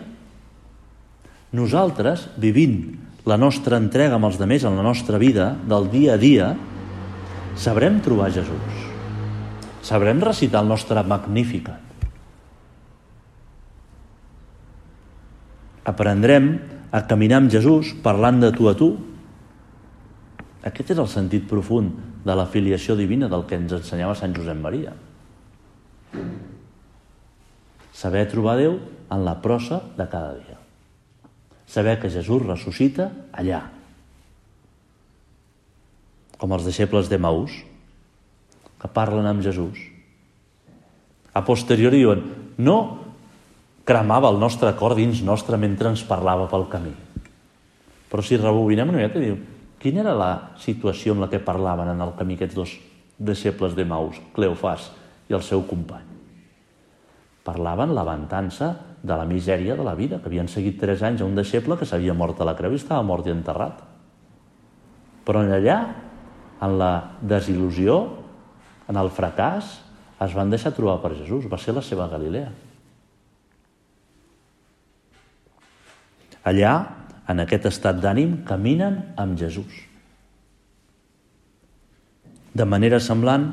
Nosaltres, 1.52 2.30
vivint 2.40 2.96
la 3.28 3.38
nostra 3.38 3.78
entrega 3.78 4.16
amb 4.18 4.30
els 4.30 4.40
demés 4.40 4.64
en 4.66 4.78
la 4.80 4.86
nostra 4.86 5.20
vida, 5.22 5.52
del 5.68 5.90
dia 5.92 6.16
a 6.16 6.22
dia, 6.22 6.54
sabrem 7.60 8.00
trobar 8.02 8.32
Jesús. 8.32 8.84
Sabrem 9.84 10.22
recitar 10.24 10.62
el 10.64 10.70
nostre 10.72 11.04
Magnificat. 11.04 11.92
aprendrem 15.84 16.60
a 16.92 17.04
caminar 17.08 17.42
amb 17.42 17.52
Jesús 17.52 17.96
parlant 18.04 18.42
de 18.42 18.52
tu 18.54 18.70
a 18.70 18.76
tu. 18.78 18.94
Aquest 20.68 20.94
és 20.94 21.02
el 21.02 21.10
sentit 21.10 21.48
profund 21.50 21.96
de 22.26 22.38
la 22.38 22.46
filiació 22.46 22.96
divina 22.96 23.30
del 23.32 23.48
que 23.50 23.58
ens 23.58 23.74
ensenyava 23.80 24.18
Sant 24.18 24.36
Josep 24.38 24.60
Maria. 24.62 24.94
Saber 27.98 28.28
trobar 28.30 28.58
Déu 28.62 28.78
en 29.12 29.26
la 29.26 29.38
prosa 29.42 29.82
de 29.98 30.08
cada 30.08 30.36
dia. 30.38 30.61
Saber 31.72 32.02
que 32.02 32.12
Jesús 32.12 32.44
ressuscita 32.44 33.08
allà. 33.32 33.62
Com 36.36 36.52
els 36.52 36.66
deixebles 36.68 37.08
de 37.08 37.20
Maús, 37.22 37.54
que 38.82 38.90
parlen 38.92 39.30
amb 39.30 39.46
Jesús. 39.46 39.80
A 41.32 41.46
posteriori 41.48 42.02
diuen, 42.02 42.26
no 42.60 42.76
cremava 43.88 44.34
el 44.34 44.42
nostre 44.42 44.74
cor 44.76 44.98
dins 45.00 45.22
nostre 45.24 45.56
mentre 45.62 45.94
ens 45.94 46.04
parlava 46.04 46.50
pel 46.52 46.68
camí. 46.68 46.92
Però 48.12 48.26
si 48.26 48.36
rebobinem 48.36 48.92
una 48.92 49.06
mica, 49.06 49.22
diu, 49.22 49.38
quina 49.80 50.04
era 50.04 50.18
la 50.18 50.32
situació 50.60 51.16
en 51.16 51.24
la 51.24 51.30
que 51.32 51.40
parlaven 51.40 51.94
en 51.94 52.04
el 52.04 52.12
camí 52.20 52.36
aquests 52.36 52.58
dos 52.58 52.76
deixebles 53.16 53.78
de 53.78 53.88
Maus, 53.88 54.20
Cleofàs 54.36 54.92
i 55.32 55.38
el 55.40 55.46
seu 55.46 55.64
company? 55.70 56.10
Parlaven 57.48 57.96
l'avantança 57.96 58.74
de 59.02 59.18
la 59.18 59.26
misèria 59.26 59.76
de 59.76 59.84
la 59.84 59.96
vida, 59.98 60.20
que 60.22 60.30
havien 60.30 60.50
seguit 60.50 60.78
tres 60.80 61.02
anys 61.02 61.22
a 61.22 61.28
un 61.28 61.36
deixeble 61.36 61.78
que 61.78 61.88
s'havia 61.90 62.14
mort 62.14 62.42
a 62.42 62.46
la 62.46 62.56
creu 62.58 62.74
i 62.74 62.80
estava 62.80 63.02
mort 63.06 63.26
i 63.26 63.34
enterrat. 63.34 63.82
Però 65.26 65.42
allà, 65.42 65.78
en 66.62 66.78
la 66.78 66.92
desil·lusió, 67.22 67.98
en 68.90 69.00
el 69.02 69.10
fracàs, 69.14 69.80
es 70.22 70.36
van 70.38 70.52
deixar 70.54 70.74
trobar 70.78 71.00
per 71.02 71.16
Jesús. 71.16 71.48
Va 71.50 71.58
ser 71.58 71.74
la 71.74 71.82
seva 71.82 72.08
Galilea. 72.12 72.52
Allà, 76.46 76.74
en 77.30 77.42
aquest 77.42 77.66
estat 77.70 77.98
d'ànim, 78.02 78.42
caminen 78.46 79.02
amb 79.22 79.38
Jesús. 79.40 79.72
De 82.54 82.66
manera 82.68 83.00
semblant, 83.00 83.52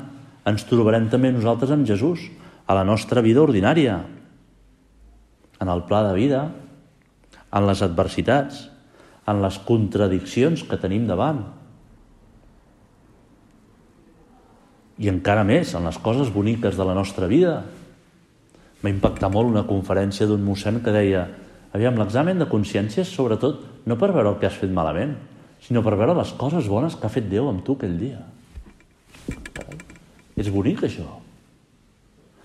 ens 0.48 0.64
trobarem 0.68 1.08
també 1.12 1.30
nosaltres 1.32 1.72
amb 1.72 1.86
Jesús 1.88 2.24
a 2.66 2.76
la 2.76 2.84
nostra 2.84 3.22
vida 3.24 3.44
ordinària, 3.44 4.00
en 5.60 5.68
el 5.68 5.84
pla 5.88 6.04
de 6.08 6.14
vida, 6.16 6.42
en 7.52 7.66
les 7.66 7.82
adversitats, 7.82 8.66
en 9.28 9.42
les 9.42 9.58
contradiccions 9.68 10.62
que 10.64 10.78
tenim 10.80 11.06
davant. 11.08 11.42
I 14.98 15.10
encara 15.12 15.44
més, 15.46 15.74
en 15.78 15.84
les 15.86 15.98
coses 16.02 16.32
boniques 16.34 16.78
de 16.78 16.86
la 16.86 16.96
nostra 16.96 17.28
vida. 17.30 17.60
M'ha 18.82 18.94
impactat 18.94 19.30
molt 19.34 19.50
una 19.50 19.66
conferència 19.66 20.26
d'un 20.26 20.44
mossèn 20.46 20.82
que 20.84 20.94
deia 20.94 21.26
Aviam, 21.68 21.98
l'examen 22.00 22.38
de 22.40 22.46
consciència 22.48 23.02
és 23.04 23.10
sobretot 23.12 23.60
no 23.84 23.98
per 24.00 24.08
veure 24.14 24.32
el 24.32 24.38
que 24.40 24.48
has 24.48 24.56
fet 24.56 24.70
malament, 24.72 25.12
sinó 25.60 25.82
per 25.84 25.98
veure 26.00 26.14
les 26.16 26.32
coses 26.40 26.68
bones 26.70 26.96
que 26.96 27.04
ha 27.04 27.12
fet 27.12 27.28
Déu 27.28 27.50
amb 27.50 27.60
tu 27.66 27.76
aquell 27.76 27.98
dia. 28.00 28.22
És 30.38 30.48
bonic, 30.54 30.86
això. 30.88 31.04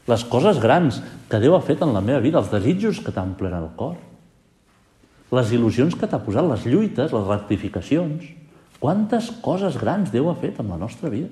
Les 0.10 0.24
coses 0.28 0.60
grans 0.60 1.00
que 1.32 1.40
Déu 1.40 1.56
ha 1.56 1.64
fet 1.64 1.82
en 1.84 1.94
la 1.96 2.02
meva 2.04 2.20
vida, 2.24 2.42
els 2.42 2.52
desitjos 2.52 3.00
que 3.04 3.14
t'han 3.16 3.38
plen 3.40 3.56
el 3.56 3.70
cor, 3.80 3.96
les 5.34 5.54
il·lusions 5.56 5.96
que 5.98 6.10
t'ha 6.10 6.20
posat, 6.22 6.46
les 6.46 6.66
lluites, 6.70 7.14
les 7.16 7.30
rectificacions. 7.30 8.26
Quantes 8.84 9.32
coses 9.42 9.80
grans 9.80 10.12
Déu 10.12 10.28
ha 10.30 10.36
fet 10.38 10.60
amb 10.62 10.76
la 10.76 10.82
nostra 10.82 11.10
vida. 11.10 11.32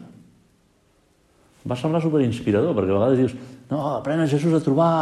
Va 1.68 1.78
semblar 1.78 2.02
superinspirador, 2.02 2.74
perquè 2.74 2.96
a 2.96 2.98
vegades 2.98 3.20
dius 3.20 3.36
no, 3.70 3.84
apren 3.98 4.24
a 4.24 4.30
Jesús 4.30 4.56
a 4.58 4.64
trobar 4.64 4.94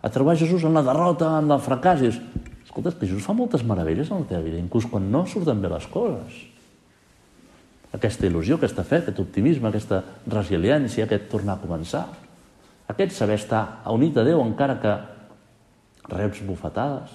a 0.00 0.08
trobar 0.10 0.36
Jesús 0.38 0.62
en 0.64 0.74
la 0.74 0.84
derrota, 0.86 1.38
en 1.42 1.50
el 1.50 1.60
fracàs. 1.60 1.98
I 2.00 2.08
dius, 2.08 2.20
escolta, 2.64 2.94
que 2.94 3.08
Jesús 3.08 3.26
fa 3.26 3.34
moltes 3.34 3.64
meravelles 3.66 4.12
en 4.12 4.22
la 4.22 4.30
teva 4.30 4.44
vida, 4.46 4.60
inclús 4.60 4.86
quan 4.86 5.10
no 5.10 5.24
surten 5.26 5.60
bé 5.60 5.70
les 5.72 5.88
coses. 5.90 6.38
Aquesta 7.98 8.28
il·lusió, 8.28 8.56
aquesta 8.56 8.84
fe, 8.86 9.02
aquest 9.02 9.18
optimisme, 9.18 9.68
aquesta 9.68 10.02
resiliència, 10.30 11.08
aquest 11.08 11.28
tornar 11.32 11.56
a 11.56 11.62
començar. 11.64 12.06
Aquest 12.88 13.14
saber 13.16 13.36
estar 13.36 13.82
unit 13.92 14.16
a 14.16 14.24
Déu 14.24 14.40
encara 14.42 14.78
que 14.80 14.94
reps 16.14 16.40
bufetades. 16.46 17.12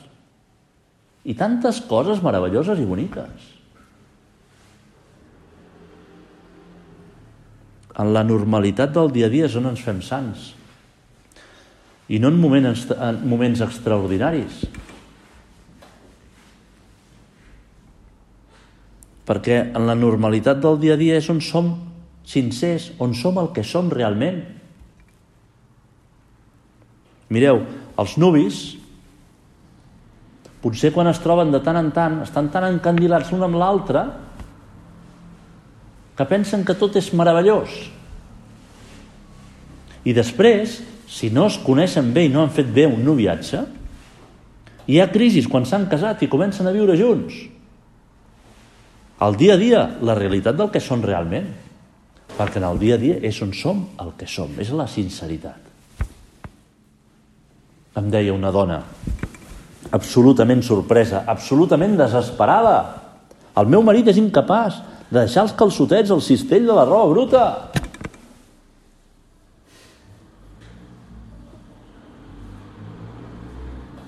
I 1.25 1.33
tantes 1.39 1.81
coses 1.89 2.21
meravelloses 2.21 2.79
i 2.79 2.85
boniques. 2.85 3.51
En 7.97 8.09
la 8.13 8.23
normalitat 8.25 8.93
del 8.93 9.11
dia 9.13 9.29
a 9.29 9.33
dia 9.33 9.47
és 9.47 9.55
on 9.57 9.69
ens 9.69 9.81
fem 9.85 10.01
sants 10.01 10.51
i 12.09 12.19
no 12.19 12.29
en 12.29 12.39
moments, 12.39 12.87
en 12.91 13.21
moments 13.29 13.61
extraordinaris. 13.63 14.63
Perquè 19.23 19.59
en 19.71 19.87
la 19.87 19.95
normalitat 19.95 20.59
del 20.61 20.81
dia 20.81 20.97
a 20.97 20.99
dia 20.99 21.17
és 21.21 21.29
on 21.31 21.39
som 21.41 21.71
sincers, 22.27 22.91
on 22.99 23.15
som 23.15 23.39
el 23.39 23.53
que 23.55 23.63
som 23.63 23.91
realment. 23.91 24.43
Mireu, 27.33 27.63
els 27.97 28.15
nuvis, 28.21 28.61
potser 30.63 30.93
quan 30.95 31.09
es 31.09 31.19
troben 31.23 31.51
de 31.53 31.59
tant 31.63 31.79
en 31.79 31.89
tant, 31.95 32.21
estan 32.23 32.51
tan 32.53 32.67
encandilats 32.69 33.33
l'un 33.33 33.47
amb 33.47 33.57
l'altre, 33.59 34.05
que 36.13 36.27
pensen 36.29 36.63
que 36.65 36.77
tot 36.77 36.95
és 36.99 37.09
meravellós. 37.17 37.73
I 40.05 40.13
després, 40.13 40.77
si 41.09 41.31
no 41.33 41.47
es 41.49 41.57
coneixen 41.63 42.11
bé 42.13 42.27
i 42.27 42.31
no 42.31 42.43
han 42.43 42.53
fet 42.53 42.69
bé 42.75 42.85
un 42.89 43.01
noviatge, 43.05 43.63
hi 44.87 44.99
ha 44.99 45.09
crisis 45.11 45.47
quan 45.49 45.65
s'han 45.65 45.87
casat 45.89 46.21
i 46.25 46.29
comencen 46.31 46.67
a 46.67 46.75
viure 46.75 46.97
junts. 46.99 47.33
El 49.23 49.37
dia 49.39 49.55
a 49.55 49.61
dia, 49.61 49.83
la 50.03 50.17
realitat 50.19 50.57
del 50.59 50.71
que 50.73 50.83
són 50.83 51.03
realment. 51.05 51.47
Perquè 52.33 52.59
en 52.59 52.65
el 52.67 52.79
dia 52.81 52.97
a 52.97 53.01
dia 53.01 53.19
és 53.23 53.37
on 53.45 53.53
som 53.55 53.85
el 54.01 54.15
que 54.19 54.27
som, 54.27 54.51
és 54.59 54.73
la 54.73 54.87
sinceritat. 54.89 55.72
Em 57.93 58.09
deia 58.09 58.33
una 58.33 58.49
dona, 58.49 58.79
absolutament 59.93 60.63
sorpresa, 60.65 61.23
absolutament 61.29 61.93
desesperada. 61.99 62.77
El 63.61 63.69
meu 63.69 63.83
marit 63.85 64.09
és 64.09 64.17
incapaç 64.17 64.79
de 65.11 65.19
deixar 65.19 65.43
els 65.45 65.53
calçotets 65.53 66.09
al 66.09 66.23
cistell 66.25 66.65
de 66.65 66.73
la 66.73 66.87
roba 66.89 67.11
bruta. 67.11 67.43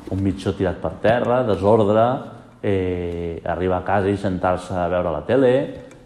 Un 0.10 0.22
mitjó 0.26 0.56
tirat 0.58 0.82
per 0.82 0.96
terra, 1.04 1.44
desordre, 1.46 2.10
eh, 2.66 3.42
arribar 3.46 3.84
a 3.84 3.86
casa 3.86 4.10
i 4.10 4.18
sentar-se 4.18 4.74
a 4.74 4.90
veure 4.90 5.14
la 5.14 5.26
tele, 5.28 5.52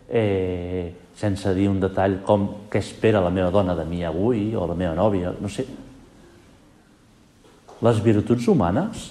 eh, 0.09 0.95
sense 1.15 1.53
dir 1.55 1.69
un 1.69 1.79
detall 1.79 2.19
com 2.25 2.49
què 2.67 2.83
espera 2.83 3.23
la 3.23 3.31
meva 3.31 3.51
dona 3.51 3.75
de 3.75 3.85
mi 3.85 4.03
avui 4.03 4.49
o 4.55 4.67
la 4.67 4.75
meva 4.75 4.97
nòvia, 4.99 5.31
no 5.39 5.47
sé. 5.47 5.65
Les 7.85 8.01
virtuts 8.03 8.47
humanes 8.51 9.09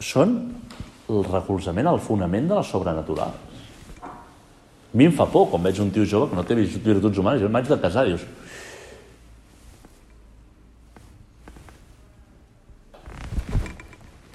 són 0.00 0.36
el 1.12 1.26
recolzament, 1.26 1.88
el 1.88 2.00
fonament 2.02 2.48
de 2.48 2.56
la 2.56 2.64
sobrenatural. 2.64 3.34
A 4.06 4.96
mi 4.96 5.10
em 5.10 5.12
fa 5.12 5.26
por 5.28 5.50
quan 5.50 5.64
veig 5.66 5.76
un 5.82 5.90
tio 5.92 6.06
jove 6.08 6.30
que 6.30 6.38
no 6.38 6.44
té 6.46 6.56
virtuts 6.56 7.18
humanes. 7.20 7.42
Jo 7.42 7.50
em 7.50 7.56
vaig 7.58 7.68
de 7.68 7.80
casar, 7.82 8.06
dius... 8.08 8.24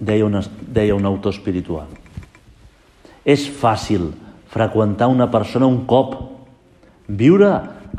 Deia, 0.02 0.26
una, 0.26 0.42
deia 0.66 0.96
un 0.98 1.06
autor 1.06 1.34
espiritual. 1.34 1.90
És 3.22 3.44
fàcil 3.46 4.08
freqüentar 4.50 5.10
una 5.10 5.28
persona 5.34 5.70
un 5.70 5.84
cop, 5.90 6.16
viure 7.06 7.52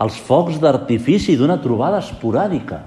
els 0.03 0.17
focs 0.27 0.59
d'artifici 0.63 1.37
d'una 1.39 1.61
trobada 1.63 2.01
esporàdica. 2.03 2.81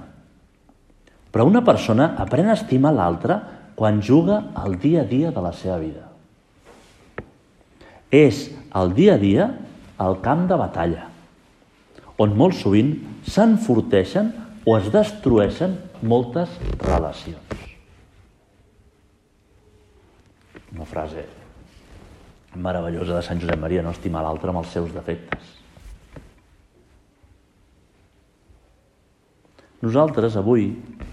Però 1.35 1.43
una 1.43 1.65
persona 1.67 2.13
aprèn 2.23 2.47
a 2.47 2.55
estimar 2.55 2.93
l'altra 2.95 3.35
quan 3.75 3.99
juga 3.99 4.37
al 4.55 4.77
dia 4.79 5.01
a 5.03 5.07
dia 5.09 5.33
de 5.35 5.41
la 5.43 5.51
seva 5.51 5.75
vida. 5.81 6.05
És 8.07 8.45
el 8.71 8.93
dia 8.95 9.17
a 9.17 9.19
dia 9.19 9.49
el 9.99 10.15
camp 10.23 10.45
de 10.47 10.55
batalla, 10.55 11.09
on 12.23 12.37
molt 12.39 12.55
sovint 12.55 12.93
s'enforteixen 13.27 14.31
o 14.63 14.77
es 14.77 14.87
destrueixen 14.93 15.75
moltes 16.07 16.55
relacions. 16.79 17.67
Una 20.71 20.87
frase 20.87 21.27
meravellosa 22.55 23.17
de 23.17 23.27
Sant 23.27 23.43
Josep 23.43 23.59
Maria, 23.59 23.83
no 23.83 23.91
estimar 23.91 24.23
l'altre 24.23 24.55
amb 24.55 24.63
els 24.63 24.71
seus 24.71 24.95
defectes. 24.95 25.64
Nosaltres 29.83 30.37
avui, 30.39 30.69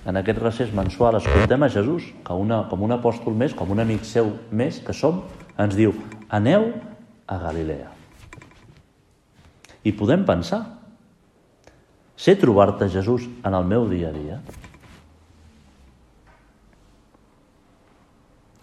en 0.07 0.19
aquest 0.19 0.39
recés 0.39 0.71
mensual, 0.75 1.19
escoltem 1.19 1.65
a 1.67 1.71
Jesús 1.73 2.07
que 2.23 2.37
una, 2.39 2.63
com 2.71 2.85
un 2.87 2.95
apòstol 2.95 3.35
més, 3.35 3.57
com 3.59 3.73
un 3.75 3.83
amic 3.83 4.07
seu 4.07 4.31
més 4.55 4.79
que 4.87 4.95
som, 4.95 5.25
ens 5.59 5.75
diu, 5.77 5.95
aneu 6.31 6.71
a 7.27 7.39
Galilea. 7.43 7.91
I 9.83 9.93
podem 9.99 10.23
pensar, 10.25 10.63
sé 12.15 12.37
trobar-te, 12.39 12.87
Jesús, 12.89 13.27
en 13.43 13.59
el 13.59 13.67
meu 13.67 13.89
dia 13.91 14.13
a 14.13 14.17
dia? 14.17 14.39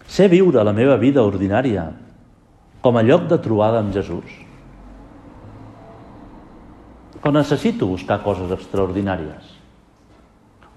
Sé 0.09 0.29
viure 0.31 0.63
la 0.63 0.73
meva 0.75 0.95
vida 0.99 1.23
ordinària 1.27 1.89
com 2.81 2.97
a 2.97 3.03
lloc 3.03 3.27
de 3.29 3.37
trobada 3.43 3.83
amb 3.83 3.93
Jesús? 3.93 4.31
O 7.19 7.31
necessito 7.35 7.87
buscar 7.87 8.21
coses 8.23 8.51
extraordinàries? 8.55 9.48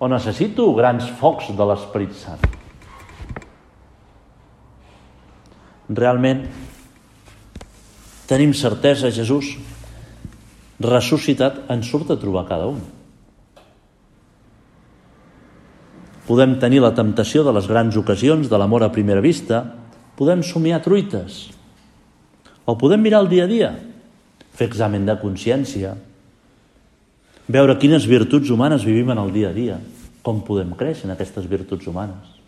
O 0.03 0.09
necessito 0.11 0.65
grans 0.75 1.07
focs 1.21 1.53
de 1.55 1.67
l'Esperit 1.69 2.17
Sant? 2.19 2.43
Realment, 5.93 6.41
tenim 8.27 8.51
certesa, 8.57 9.13
Jesús, 9.15 9.53
ressuscitat, 10.83 11.63
ens 11.71 11.87
surt 11.87 12.11
a 12.11 12.19
trobar 12.19 12.49
cada 12.49 12.67
un. 12.73 12.81
Podem 16.27 16.57
tenir 16.59 16.83
la 16.83 16.95
temptació 16.99 17.47
de 17.47 17.55
les 17.55 17.71
grans 17.71 17.95
ocasions 17.99 18.51
de 18.51 18.59
l'amor 18.59 18.83
a 18.83 18.91
primera 18.95 19.23
vista, 19.23 19.63
podem 20.19 20.43
somiar 20.43 20.83
truites, 20.83 21.45
o 22.67 22.75
podem 22.79 23.03
mirar 23.07 23.23
el 23.23 23.31
dia 23.31 23.47
a 23.47 23.51
dia, 23.51 23.71
fer 24.55 24.67
examen 24.67 25.07
de 25.07 25.15
consciència, 25.23 25.95
veure 27.53 27.79
quines 27.79 28.07
virtuts 28.09 28.51
humanes 28.51 28.87
vivim 28.87 29.11
en 29.13 29.21
el 29.23 29.35
dia 29.35 29.51
a 29.51 29.57
dia, 29.57 29.81
com 30.23 30.41
podem 30.47 30.73
créixer 30.79 31.09
en 31.09 31.15
aquestes 31.17 31.49
virtuts 31.51 31.89
humanes. 31.91 32.39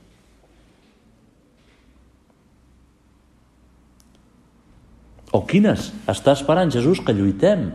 O 5.34 5.42
quines 5.50 5.90
està 6.10 6.36
esperant 6.36 6.70
Jesús 6.70 7.00
que 7.02 7.14
lluitem 7.16 7.66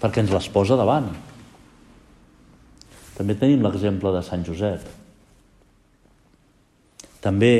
perquè 0.00 0.24
ens 0.24 0.32
les 0.34 0.48
posa 0.52 0.76
davant. 0.78 1.08
També 3.16 3.36
tenim 3.38 3.62
l'exemple 3.64 4.10
de 4.12 4.22
Sant 4.26 4.42
Josep. 4.44 4.82
També 7.22 7.52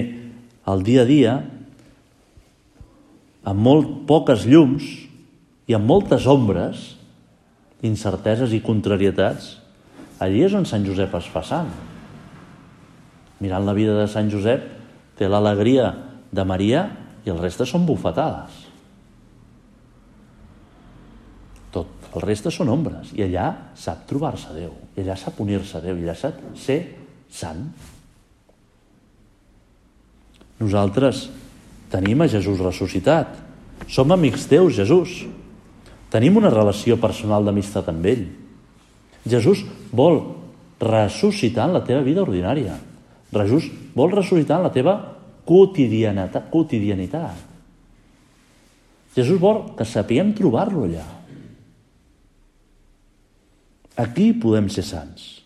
el 0.66 0.83
dia 0.87 1.05
a 1.05 1.09
dia 1.09 1.37
amb 3.46 3.62
molt 3.62 3.92
poques 4.11 4.44
llums 4.50 4.85
i 5.70 5.74
amb 5.79 5.87
moltes 5.87 6.26
ombres, 6.31 6.83
incerteses 7.87 8.52
i 8.55 8.62
contrarietats, 8.62 9.55
allí 10.22 10.42
és 10.46 10.55
on 10.57 10.66
Sant 10.68 10.85
Josep 10.87 11.14
es 11.18 11.29
fa 11.33 11.42
sant. 11.46 11.70
Mirant 13.40 13.66
la 13.66 13.74
vida 13.76 13.96
de 13.98 14.07
Sant 14.09 14.31
Josep, 14.33 14.64
té 15.16 15.29
l'alegria 15.29 15.90
de 16.33 16.44
Maria 16.48 16.87
i 17.26 17.33
el 17.33 17.40
reste 17.40 17.66
són 17.68 17.87
bufetades. 17.88 18.62
Tot. 21.74 21.92
El 22.16 22.24
reste 22.24 22.52
són 22.55 22.70
ombres. 22.72 23.11
I 23.12 23.26
allà 23.26 23.48
sap 23.76 24.07
trobar-se 24.09 24.55
Déu. 24.57 24.72
I 24.96 25.02
allà 25.05 25.18
sap 25.20 25.40
unir-se 25.44 25.76
a 25.76 25.83
Déu. 25.85 25.98
I 25.98 26.07
allà 26.07 26.16
sap 26.16 26.38
ser 26.57 26.79
sant. 27.29 27.66
Nosaltres 30.57 31.26
Tenim 31.90 32.22
a 32.22 32.29
Jesús 32.29 32.59
ressuscitat. 32.59 33.29
Som 33.88 34.11
amics 34.12 34.46
teus, 34.50 34.74
Jesús. 34.74 35.22
Tenim 36.11 36.38
una 36.40 36.50
relació 36.50 36.96
personal 36.98 37.46
d'amistat 37.46 37.90
amb 37.92 38.07
ell. 38.11 38.26
Jesús 39.26 39.64
vol 39.92 40.20
ressuscitar 40.80 41.66
en 41.68 41.74
la 41.74 41.84
teva 41.84 42.04
vida 42.06 42.22
ordinària. 42.22 42.78
Jesús 43.32 43.68
vol 43.94 44.12
ressuscitar 44.14 44.60
en 44.60 44.68
la 44.68 44.72
teva 44.72 44.94
quotidianitat. 45.44 46.50
quotidianitat. 46.50 47.36
Jesús 49.16 49.40
vol 49.40 49.74
que 49.76 49.84
sapiguem 49.84 50.34
trobar-lo 50.36 50.84
allà. 50.84 51.06
Aquí 53.96 54.32
podem 54.36 54.68
ser 54.68 54.84
sants. 54.84 55.40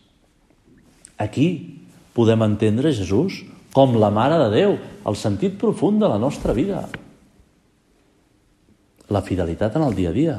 Aquí 1.16 1.78
podem 2.12 2.42
entendre 2.42 2.90
Jesús 2.92 3.44
com 3.72 3.94
la 3.94 4.10
Mare 4.10 4.40
de 4.42 4.48
Déu, 4.50 4.78
el 5.06 5.16
sentit 5.16 5.54
profund 5.60 6.02
de 6.02 6.08
la 6.10 6.18
nostra 6.18 6.52
vida. 6.52 6.88
La 9.08 9.22
fidelitat 9.22 9.76
en 9.76 9.86
el 9.86 9.94
dia 9.94 10.10
a 10.10 10.12
dia. 10.12 10.38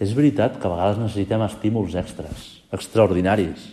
És 0.00 0.14
veritat 0.16 0.56
que 0.56 0.64
a 0.64 0.72
vegades 0.72 1.00
necessitem 1.00 1.42
estímuls 1.44 1.96
extras, 2.00 2.46
extraordinaris, 2.72 3.66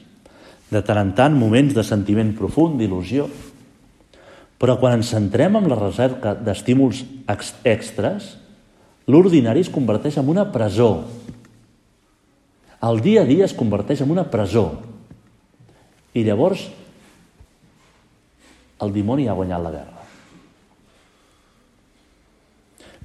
de 0.68 0.82
tant 0.84 1.00
en 1.00 1.14
tant 1.16 1.36
moments 1.38 1.72
de 1.76 1.86
sentiment 1.88 2.34
profund, 2.36 2.76
d'il·lusió, 2.82 3.30
però 4.60 4.76
quan 4.82 4.98
ens 4.98 5.14
centrem 5.14 5.56
en 5.56 5.70
la 5.72 5.78
recerca 5.80 6.34
d'estímuls 6.36 7.06
extras, 7.30 8.34
l'ordinari 9.08 9.64
es 9.64 9.72
converteix 9.72 10.18
en 10.20 10.28
una 10.34 10.50
presó. 10.52 11.06
El 12.84 13.00
dia 13.06 13.24
a 13.24 13.30
dia 13.30 13.46
es 13.48 13.56
converteix 13.58 14.04
en 14.04 14.12
una 14.14 14.28
presó 14.30 14.68
i 16.18 16.26
llavors 16.26 16.68
el 18.84 18.94
dimoni 18.94 19.26
ha 19.30 19.38
guanyat 19.38 19.64
la 19.64 19.74
guerra. 19.74 20.04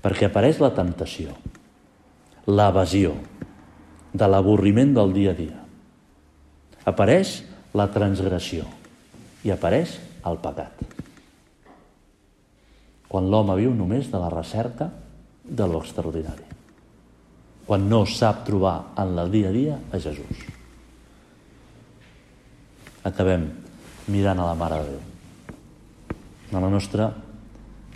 Perquè 0.03 0.29
apareix 0.29 0.59
la 0.61 0.73
temptació, 0.75 1.33
l'evasió 2.47 3.15
de 4.13 4.29
l'avorriment 4.29 4.95
del 4.95 5.13
dia 5.15 5.33
a 5.33 5.39
dia. 5.39 5.59
Apareix 6.89 7.43
la 7.79 7.87
transgressió 7.95 8.67
i 9.47 9.53
apareix 9.55 9.95
el 10.27 10.39
pecat. 10.43 10.83
Quan 13.09 13.29
l'home 13.31 13.57
viu 13.61 13.75
només 13.77 14.11
de 14.11 14.19
la 14.19 14.31
recerca 14.33 14.89
de 15.45 15.67
lo 15.69 15.83
extraordinari. 15.83 16.49
Quan 17.67 17.89
no 17.89 18.03
sap 18.09 18.43
trobar 18.47 18.93
en 18.99 19.17
el 19.19 19.31
dia 19.31 19.49
a 19.51 19.55
dia 19.55 19.79
a 19.93 20.01
Jesús. 20.01 20.47
Acabem 23.07 23.49
mirant 24.09 24.41
a 24.41 24.49
la 24.51 24.59
Mare 24.59 24.81
de 24.83 24.91
Déu. 24.91 25.03
A 26.53 26.61
la 26.61 26.71
nostra 26.71 27.09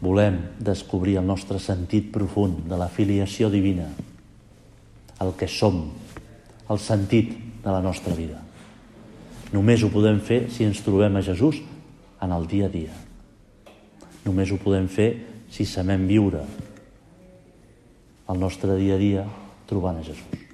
volem 0.00 0.38
descobrir 0.60 1.16
el 1.18 1.26
nostre 1.26 1.58
sentit 1.58 2.12
profund 2.12 2.66
de 2.68 2.78
la 2.78 2.88
filiació 2.92 3.50
divina, 3.50 3.88
el 5.22 5.32
que 5.38 5.48
som, 5.48 5.86
el 6.70 6.80
sentit 6.82 7.32
de 7.64 7.72
la 7.72 7.82
nostra 7.82 8.14
vida. 8.14 8.40
Només 9.54 9.82
ho 9.82 9.90
podem 9.92 10.20
fer 10.20 10.46
si 10.52 10.66
ens 10.66 10.82
trobem 10.84 11.16
a 11.16 11.24
Jesús 11.24 11.62
en 12.22 12.32
el 12.34 12.48
dia 12.50 12.66
a 12.66 12.72
dia. 12.72 12.94
Només 14.26 14.50
ho 14.50 14.58
podem 14.62 14.88
fer 14.90 15.10
si 15.52 15.64
sabem 15.68 16.08
viure 16.10 16.42
el 18.26 18.42
nostre 18.42 18.74
dia 18.80 18.96
a 18.96 19.02
dia 19.02 19.28
trobant 19.70 20.02
a 20.02 20.04
Jesús. 20.06 20.45